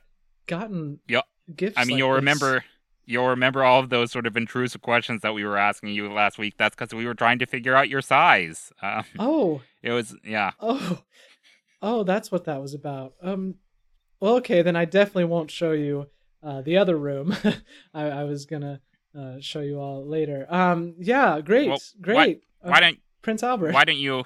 gotten 0.46 0.98
Yeah. 1.08 1.22
gifts. 1.56 1.78
I 1.78 1.84
mean 1.84 1.92
like 1.94 1.98
you'll 1.98 2.10
this. 2.10 2.16
remember 2.16 2.64
you'll 3.04 3.28
remember 3.28 3.64
all 3.64 3.80
of 3.80 3.88
those 3.90 4.12
sort 4.12 4.26
of 4.26 4.36
intrusive 4.36 4.82
questions 4.82 5.22
that 5.22 5.34
we 5.34 5.44
were 5.44 5.56
asking 5.58 5.90
you 5.90 6.12
last 6.12 6.38
week. 6.38 6.54
That's 6.58 6.74
because 6.74 6.94
we 6.94 7.06
were 7.06 7.14
trying 7.14 7.38
to 7.40 7.46
figure 7.46 7.74
out 7.74 7.88
your 7.88 8.00
size. 8.02 8.72
Uh, 8.82 9.02
Oh, 9.18 9.62
it 9.82 9.90
was 9.92 10.14
yeah. 10.24 10.52
oh, 10.60 11.02
oh! 11.82 12.04
That's 12.04 12.30
what 12.32 12.44
that 12.44 12.60
was 12.60 12.74
about. 12.74 13.14
Um, 13.22 13.56
well, 14.20 14.34
okay, 14.36 14.62
then 14.62 14.76
I 14.76 14.84
definitely 14.84 15.24
won't 15.24 15.50
show 15.50 15.72
you 15.72 16.06
uh, 16.42 16.62
the 16.62 16.76
other 16.78 16.96
room. 16.96 17.34
I, 17.94 18.04
I 18.04 18.24
was 18.24 18.46
gonna 18.46 18.80
uh, 19.18 19.36
show 19.40 19.60
you 19.60 19.78
all 19.80 20.06
later. 20.06 20.46
Um, 20.48 20.94
yeah, 20.98 21.40
great, 21.40 21.68
Well, 21.68 21.78
great. 22.00 22.42
Uh, 22.64 22.68
Why 22.70 22.80
don't 22.80 22.98
Prince 23.22 23.42
Albert? 23.42 23.74
why 23.74 23.84
don't 23.84 23.96
you 23.98 24.24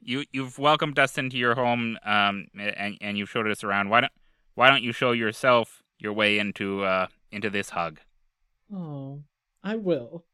you 0.00 0.24
you've 0.32 0.58
welcomed 0.58 0.98
us 0.98 1.18
into 1.18 1.36
your 1.38 1.54
home 1.54 1.98
um 2.04 2.46
and 2.58 2.96
and 3.00 3.18
you've 3.18 3.30
showed 3.30 3.48
us 3.50 3.64
around. 3.64 3.88
Why 3.88 4.00
don't 4.02 4.12
why 4.54 4.68
don't 4.70 4.82
you 4.82 4.92
show 4.92 5.12
yourself 5.12 5.82
your 5.98 6.12
way 6.12 6.38
into 6.38 6.82
uh 6.84 7.06
into 7.32 7.48
this 7.50 7.70
hug? 7.70 7.98
Oh, 8.72 9.22
I 9.62 9.76
will. 9.76 10.24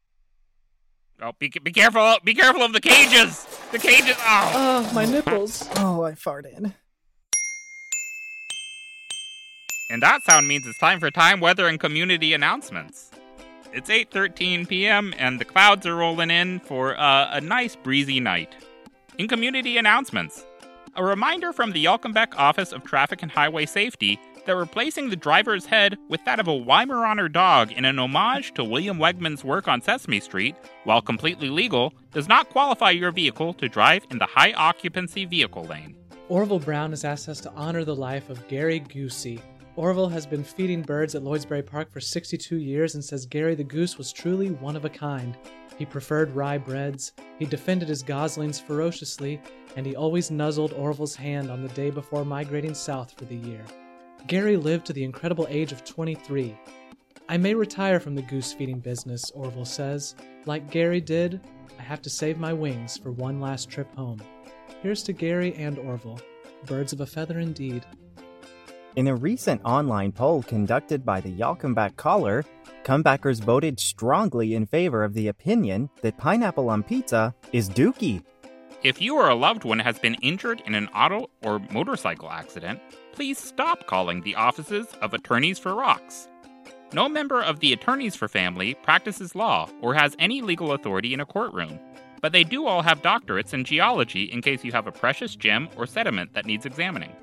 Oh, 1.21 1.31
be 1.39 1.49
be 1.63 1.71
careful! 1.71 2.17
Be 2.23 2.33
careful 2.33 2.61
of 2.61 2.73
the 2.73 2.81
cages! 2.81 3.45
The 3.71 3.79
cages! 3.79 4.17
Oh, 4.19 4.51
Oh, 4.87 4.93
my 4.93 5.05
nipples. 5.05 5.67
Oh, 5.77 6.03
I 6.03 6.11
farted. 6.11 6.73
and 9.91 10.01
that 10.01 10.23
sound 10.23 10.47
means 10.47 10.65
it's 10.67 10.79
time 10.79 10.99
for 10.99 11.11
time, 11.11 11.39
weather, 11.39 11.67
and 11.67 11.79
community 11.79 12.33
announcements. 12.33 13.11
It's 13.71 13.89
8:13 13.89 14.67
p.m. 14.67 15.13
and 15.17 15.39
the 15.39 15.45
clouds 15.45 15.85
are 15.85 15.95
rolling 15.95 16.31
in 16.31 16.59
for 16.59 16.99
uh, 16.99 17.29
a 17.31 17.39
nice 17.41 17.75
breezy 17.75 18.19
night. 18.19 18.55
In 19.17 19.27
community 19.29 19.77
announcements, 19.77 20.45
a 20.95 21.03
reminder 21.03 21.53
from 21.53 21.71
the 21.71 21.79
Y'all 21.79 21.97
Come 21.97 22.11
Back 22.13 22.37
Office 22.37 22.71
of 22.73 22.83
Traffic 22.83 23.21
and 23.21 23.31
Highway 23.31 23.65
Safety 23.65 24.19
that 24.45 24.55
replacing 24.55 25.09
the 25.09 25.15
driver's 25.15 25.65
head 25.65 25.97
with 26.07 26.23
that 26.25 26.39
of 26.39 26.47
a 26.47 26.51
Weimaraner 26.51 27.31
dog 27.31 27.71
in 27.71 27.85
an 27.85 27.99
homage 27.99 28.53
to 28.53 28.63
William 28.63 28.97
Wegman's 28.97 29.43
work 29.43 29.67
on 29.67 29.81
Sesame 29.81 30.19
Street, 30.19 30.55
while 30.83 31.01
completely 31.01 31.49
legal, 31.49 31.93
does 32.13 32.27
not 32.27 32.49
qualify 32.49 32.91
your 32.91 33.11
vehicle 33.11 33.53
to 33.55 33.67
drive 33.67 34.05
in 34.11 34.17
the 34.17 34.25
high 34.25 34.53
occupancy 34.53 35.25
vehicle 35.25 35.65
lane. 35.65 35.95
Orville 36.29 36.59
Brown 36.59 36.91
has 36.91 37.03
asked 37.03 37.29
us 37.29 37.39
to 37.41 37.51
honor 37.51 37.83
the 37.83 37.95
life 37.95 38.29
of 38.29 38.47
Gary 38.47 38.79
Goosey. 38.79 39.39
Orville 39.75 40.09
has 40.09 40.25
been 40.25 40.43
feeding 40.43 40.81
birds 40.81 41.15
at 41.15 41.23
Lloydsbury 41.23 41.65
Park 41.65 41.91
for 41.91 41.99
62 41.99 42.55
years 42.57 42.95
and 42.95 43.03
says 43.03 43.25
Gary 43.25 43.55
the 43.55 43.63
Goose 43.63 43.97
was 43.97 44.13
truly 44.13 44.51
one 44.51 44.75
of 44.75 44.85
a 44.85 44.89
kind. 44.89 45.37
He 45.77 45.85
preferred 45.85 46.33
rye 46.33 46.57
breads, 46.57 47.11
he 47.37 47.45
defended 47.45 47.89
his 47.89 48.01
goslings 48.01 48.59
ferociously, 48.59 49.41
and 49.75 49.85
he 49.85 49.95
always 49.95 50.31
nuzzled 50.31 50.71
Orville's 50.73 51.15
hand 51.15 51.51
on 51.51 51.61
the 51.61 51.73
day 51.73 51.89
before 51.89 52.23
migrating 52.23 52.73
south 52.73 53.13
for 53.17 53.25
the 53.25 53.35
year. 53.35 53.61
Gary 54.27 54.57
lived 54.57 54.87
to 54.87 54.93
the 54.93 55.03
incredible 55.03 55.45
age 55.49 55.71
of 55.71 55.83
23. 55.83 56.57
I 57.29 57.37
may 57.37 57.53
retire 57.53 57.99
from 57.99 58.15
the 58.15 58.23
goose 58.23 58.53
feeding 58.53 58.79
business, 58.79 59.29
Orville 59.31 59.65
says. 59.65 60.15
Like 60.47 60.71
Gary 60.71 60.99
did, 60.99 61.41
I 61.77 61.83
have 61.83 62.01
to 62.01 62.09
save 62.09 62.39
my 62.39 62.51
wings 62.51 62.97
for 62.97 63.11
one 63.11 63.39
last 63.39 63.69
trip 63.69 63.93
home. 63.95 64.19
Here's 64.81 65.03
to 65.03 65.13
Gary 65.13 65.53
and 65.55 65.77
Orville. 65.77 66.19
Birds 66.65 66.91
of 66.91 67.01
a 67.01 67.05
feather 67.05 67.39
indeed. 67.39 67.85
In 68.95 69.07
a 69.07 69.15
recent 69.15 69.61
online 69.63 70.11
poll 70.11 70.41
conducted 70.41 71.05
by 71.05 71.21
the 71.21 71.29
Y'all 71.29 71.53
Come 71.53 71.75
Back 71.75 71.95
Caller, 71.95 72.45
comebackers 72.83 73.41
voted 73.41 73.79
strongly 73.79 74.55
in 74.55 74.65
favor 74.65 75.03
of 75.03 75.13
the 75.13 75.27
opinion 75.27 75.89
that 76.01 76.17
pineapple 76.17 76.69
on 76.69 76.81
pizza 76.81 77.35
is 77.51 77.69
dookie. 77.69 78.23
If 78.83 79.01
you 79.01 79.17
or 79.17 79.29
a 79.29 79.35
loved 79.35 79.63
one 79.65 79.79
has 79.79 79.99
been 79.99 80.15
injured 80.15 80.61
in 80.65 80.75
an 80.75 80.87
auto 80.89 81.29
or 81.43 81.59
motorcycle 81.71 82.29
accident, 82.29 82.79
please 83.15 83.37
stop 83.37 83.87
calling 83.87 84.21
the 84.21 84.35
offices 84.35 84.87
of 85.01 85.13
Attorneys 85.13 85.57
for 85.57 85.73
Rocks. 85.73 86.27
No 86.93 87.07
member 87.07 87.41
of 87.41 87.61
the 87.61 87.71
Attorneys 87.71 88.13
for 88.13 88.27
Family 88.27 88.73
practices 88.83 89.35
law 89.35 89.69
or 89.81 89.93
has 89.93 90.17
any 90.19 90.41
legal 90.41 90.73
authority 90.73 91.13
in 91.13 91.21
a 91.21 91.25
courtroom, 91.25 91.79
but 92.21 92.33
they 92.33 92.43
do 92.43 92.67
all 92.67 92.81
have 92.81 93.01
doctorates 93.01 93.53
in 93.53 93.63
geology 93.63 94.25
in 94.25 94.41
case 94.41 94.65
you 94.65 94.73
have 94.73 94.85
a 94.85 94.91
precious 94.91 95.35
gem 95.37 95.69
or 95.77 95.87
sediment 95.87 96.33
that 96.33 96.45
needs 96.45 96.65
examining. 96.65 97.15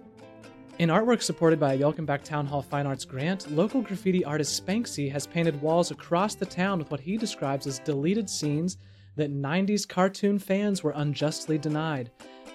In 0.78 0.88
artwork 0.88 1.20
supported 1.20 1.60
by 1.60 1.74
a 1.74 1.76
Y'all 1.76 1.92
Come 1.92 2.06
Back 2.06 2.24
Town 2.24 2.46
Hall 2.46 2.62
Fine 2.62 2.86
Arts 2.86 3.04
grant, 3.04 3.52
local 3.52 3.82
graffiti 3.82 4.24
artist 4.24 4.64
Spanksy 4.64 5.12
has 5.12 5.26
painted 5.26 5.60
walls 5.60 5.90
across 5.90 6.34
the 6.34 6.46
town 6.46 6.78
with 6.78 6.90
what 6.90 7.00
he 7.00 7.18
describes 7.18 7.66
as 7.66 7.80
deleted 7.80 8.30
scenes 8.30 8.78
that 9.16 9.30
90s 9.30 9.86
cartoon 9.86 10.38
fans 10.38 10.82
were 10.82 10.94
unjustly 10.96 11.58
denied. 11.58 12.10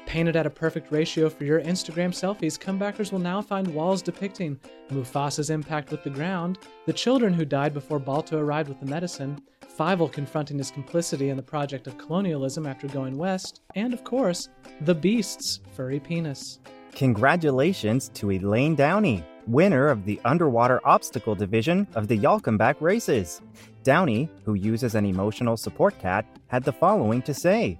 Painted 0.07 0.37
at 0.37 0.45
a 0.45 0.49
perfect 0.49 0.89
ratio 0.89 1.29
for 1.29 1.43
your 1.43 1.59
Instagram 1.59 2.11
selfies, 2.11 2.57
comebackers 2.57 3.11
will 3.11 3.19
now 3.19 3.41
find 3.41 3.67
walls 3.67 4.01
depicting 4.01 4.57
Mufasa's 4.89 5.49
impact 5.49 5.91
with 5.91 6.01
the 6.01 6.09
ground, 6.09 6.59
the 6.85 6.93
children 6.93 7.33
who 7.33 7.43
died 7.43 7.73
before 7.73 7.99
Balto 7.99 8.39
arrived 8.39 8.69
with 8.69 8.79
the 8.79 8.85
medicine, 8.85 9.37
Fievel 9.77 10.09
confronting 10.09 10.59
his 10.59 10.71
complicity 10.71 11.27
in 11.27 11.35
the 11.35 11.43
project 11.43 11.87
of 11.87 11.97
colonialism 11.97 12.65
after 12.65 12.87
going 12.87 13.17
west, 13.17 13.59
and 13.75 13.93
of 13.93 14.05
course, 14.05 14.47
the 14.79 14.95
Beast's 14.95 15.59
furry 15.75 15.99
penis. 15.99 16.59
Congratulations 16.93 18.07
to 18.13 18.31
Elaine 18.31 18.75
Downey, 18.75 19.25
winner 19.45 19.87
of 19.89 20.05
the 20.05 20.21
Underwater 20.23 20.79
Obstacle 20.87 21.35
Division 21.35 21.85
of 21.95 22.07
the 22.07 22.15
Y'all 22.15 22.39
Come 22.39 22.57
Back 22.57 22.79
races. 22.79 23.41
Downey, 23.83 24.29
who 24.45 24.53
uses 24.53 24.95
an 24.95 25.05
emotional 25.05 25.57
support 25.57 25.99
cat, 25.99 26.25
had 26.47 26.63
the 26.63 26.71
following 26.71 27.21
to 27.23 27.33
say 27.33 27.77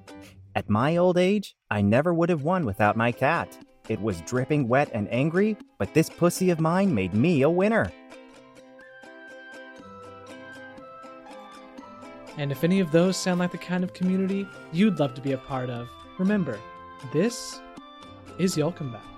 At 0.57 0.71
my 0.71 0.97
old 0.97 1.19
age, 1.19 1.55
I 1.69 1.83
never 1.83 2.15
would 2.15 2.29
have 2.29 2.41
won 2.41 2.65
without 2.65 2.97
my 2.97 3.11
cat. 3.11 3.55
It 3.89 4.01
was 4.01 4.21
dripping 4.21 4.67
wet 4.67 4.89
and 4.91 5.07
angry, 5.13 5.55
but 5.77 5.93
this 5.93 6.09
pussy 6.09 6.49
of 6.49 6.59
mine 6.59 6.95
made 6.95 7.13
me 7.13 7.43
a 7.43 7.49
winner. 7.49 7.91
And 12.39 12.51
if 12.51 12.63
any 12.63 12.79
of 12.79 12.91
those 12.91 13.17
sound 13.17 13.37
like 13.39 13.51
the 13.51 13.59
kind 13.59 13.83
of 13.83 13.93
community 13.93 14.47
you'd 14.73 14.97
love 14.97 15.13
to 15.13 15.21
be 15.21 15.33
a 15.33 15.37
part 15.37 15.69
of, 15.69 15.87
remember, 16.17 16.57
this 17.13 17.61
is 18.39 18.57
Y'all 18.57 18.71
Come 18.71 18.91
Back. 18.91 19.16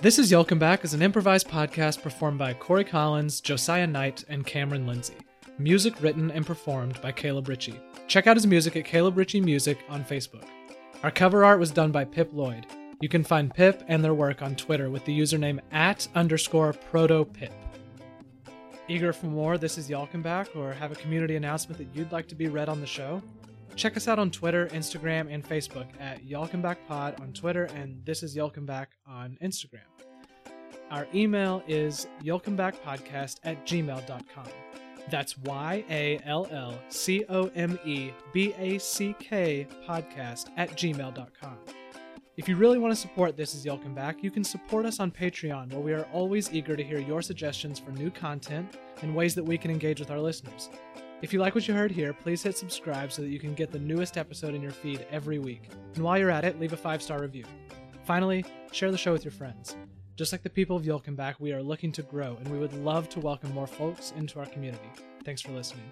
This 0.00 0.18
is 0.18 0.30
Y'all 0.30 0.44
Come 0.44 0.58
Back 0.58 0.84
is 0.84 0.92
an 0.92 1.02
improvised 1.02 1.48
podcast 1.48 2.02
performed 2.02 2.38
by 2.38 2.52
Cory 2.52 2.84
Collins, 2.84 3.40
Josiah 3.40 3.86
Knight, 3.86 4.24
and 4.28 4.44
Cameron 4.44 4.86
Lindsey. 4.86 5.14
Music 5.58 5.94
written 6.02 6.30
and 6.30 6.44
performed 6.44 7.00
by 7.00 7.12
Caleb 7.12 7.48
Ritchie. 7.48 7.80
Check 8.06 8.26
out 8.26 8.36
his 8.36 8.46
music 8.46 8.76
at 8.76 8.84
Caleb 8.84 9.16
Ritchie 9.16 9.40
Music 9.40 9.78
on 9.88 10.04
Facebook. 10.04 10.44
Our 11.02 11.10
cover 11.10 11.44
art 11.44 11.58
was 11.58 11.70
done 11.70 11.90
by 11.90 12.04
Pip 12.04 12.30
Lloyd. 12.32 12.66
You 13.00 13.08
can 13.08 13.24
find 13.24 13.54
Pip 13.54 13.82
and 13.88 14.04
their 14.04 14.14
work 14.14 14.42
on 14.42 14.56
Twitter 14.56 14.90
with 14.90 15.04
the 15.04 15.18
username 15.18 15.60
at 15.72 16.06
underscore 16.14 16.74
protopip. 16.92 17.52
Eager 18.88 19.12
for 19.12 19.26
more 19.26 19.56
This 19.56 19.78
is 19.78 19.88
Y'all 19.88 20.08
Come 20.08 20.22
Back 20.22 20.54
or 20.54 20.72
have 20.72 20.92
a 20.92 20.96
community 20.96 21.36
announcement 21.36 21.78
that 21.78 21.96
you'd 21.96 22.12
like 22.12 22.28
to 22.28 22.34
be 22.34 22.48
read 22.48 22.68
on 22.68 22.80
the 22.80 22.86
show? 22.86 23.22
Check 23.76 23.96
us 23.96 24.06
out 24.06 24.18
on 24.18 24.30
Twitter, 24.30 24.68
Instagram, 24.68 25.32
and 25.32 25.44
Facebook 25.44 25.88
at 26.00 26.24
Y'all 26.24 26.46
Come 26.46 26.62
Back 26.62 26.78
Pod 26.86 27.20
on 27.20 27.32
Twitter 27.32 27.64
and 27.74 28.04
This 28.04 28.22
is 28.22 28.36
Y'all 28.36 28.50
Come 28.50 28.66
Back 28.66 28.90
on 29.06 29.36
Instagram. 29.42 29.80
Our 30.90 31.08
email 31.12 31.62
is 31.66 32.06
yallcomebackpodcast 32.22 33.40
at 33.42 33.66
gmail.com. 33.66 34.46
That's 35.10 35.36
Y 35.38 35.84
A 35.90 36.20
L 36.24 36.46
L 36.50 36.78
C 36.88 37.24
O 37.28 37.50
M 37.56 37.78
E 37.84 38.10
B 38.32 38.54
A 38.58 38.78
C 38.78 39.14
K 39.18 39.66
podcast 39.86 40.50
at 40.56 40.70
gmail.com. 40.70 41.58
If 42.36 42.48
you 42.48 42.56
really 42.56 42.78
want 42.78 42.92
to 42.92 43.00
support 43.00 43.36
This 43.36 43.54
Is 43.54 43.64
Y'all 43.64 43.78
Come 43.78 43.94
Back, 43.94 44.22
you 44.22 44.30
can 44.30 44.44
support 44.44 44.86
us 44.86 45.00
on 45.00 45.10
Patreon, 45.10 45.72
where 45.72 45.80
we 45.80 45.92
are 45.92 46.06
always 46.12 46.52
eager 46.52 46.76
to 46.76 46.82
hear 46.82 46.98
your 46.98 47.22
suggestions 47.22 47.78
for 47.78 47.90
new 47.90 48.10
content 48.10 48.76
and 49.02 49.14
ways 49.14 49.34
that 49.34 49.44
we 49.44 49.58
can 49.58 49.70
engage 49.70 50.00
with 50.00 50.10
our 50.10 50.20
listeners. 50.20 50.70
If 51.22 51.32
you 51.32 51.40
like 51.40 51.54
what 51.54 51.66
you 51.66 51.74
heard 51.74 51.90
here, 51.90 52.12
please 52.12 52.42
hit 52.42 52.58
subscribe 52.58 53.10
so 53.10 53.22
that 53.22 53.28
you 53.28 53.38
can 53.38 53.54
get 53.54 53.70
the 53.70 53.78
newest 53.78 54.18
episode 54.18 54.54
in 54.54 54.60
your 54.60 54.72
feed 54.72 55.06
every 55.10 55.38
week. 55.38 55.70
And 55.94 56.04
while 56.04 56.18
you're 56.18 56.30
at 56.30 56.44
it, 56.44 56.60
leave 56.60 56.72
a 56.72 56.76
five 56.76 57.02
star 57.02 57.20
review. 57.20 57.44
Finally, 58.04 58.44
share 58.72 58.90
the 58.90 58.98
show 58.98 59.12
with 59.12 59.24
your 59.24 59.32
friends. 59.32 59.76
Just 60.16 60.32
like 60.32 60.42
the 60.42 60.50
people 60.50 60.76
of 60.76 60.84
Y'all 60.84 61.00
Come 61.00 61.16
Back, 61.16 61.40
we 61.40 61.52
are 61.52 61.62
looking 61.62 61.90
to 61.92 62.02
grow, 62.02 62.36
and 62.36 62.48
we 62.48 62.58
would 62.58 62.74
love 62.84 63.08
to 63.10 63.20
welcome 63.20 63.52
more 63.52 63.66
folks 63.66 64.12
into 64.16 64.38
our 64.38 64.46
community. 64.46 64.90
Thanks 65.24 65.40
for 65.40 65.52
listening. 65.52 65.90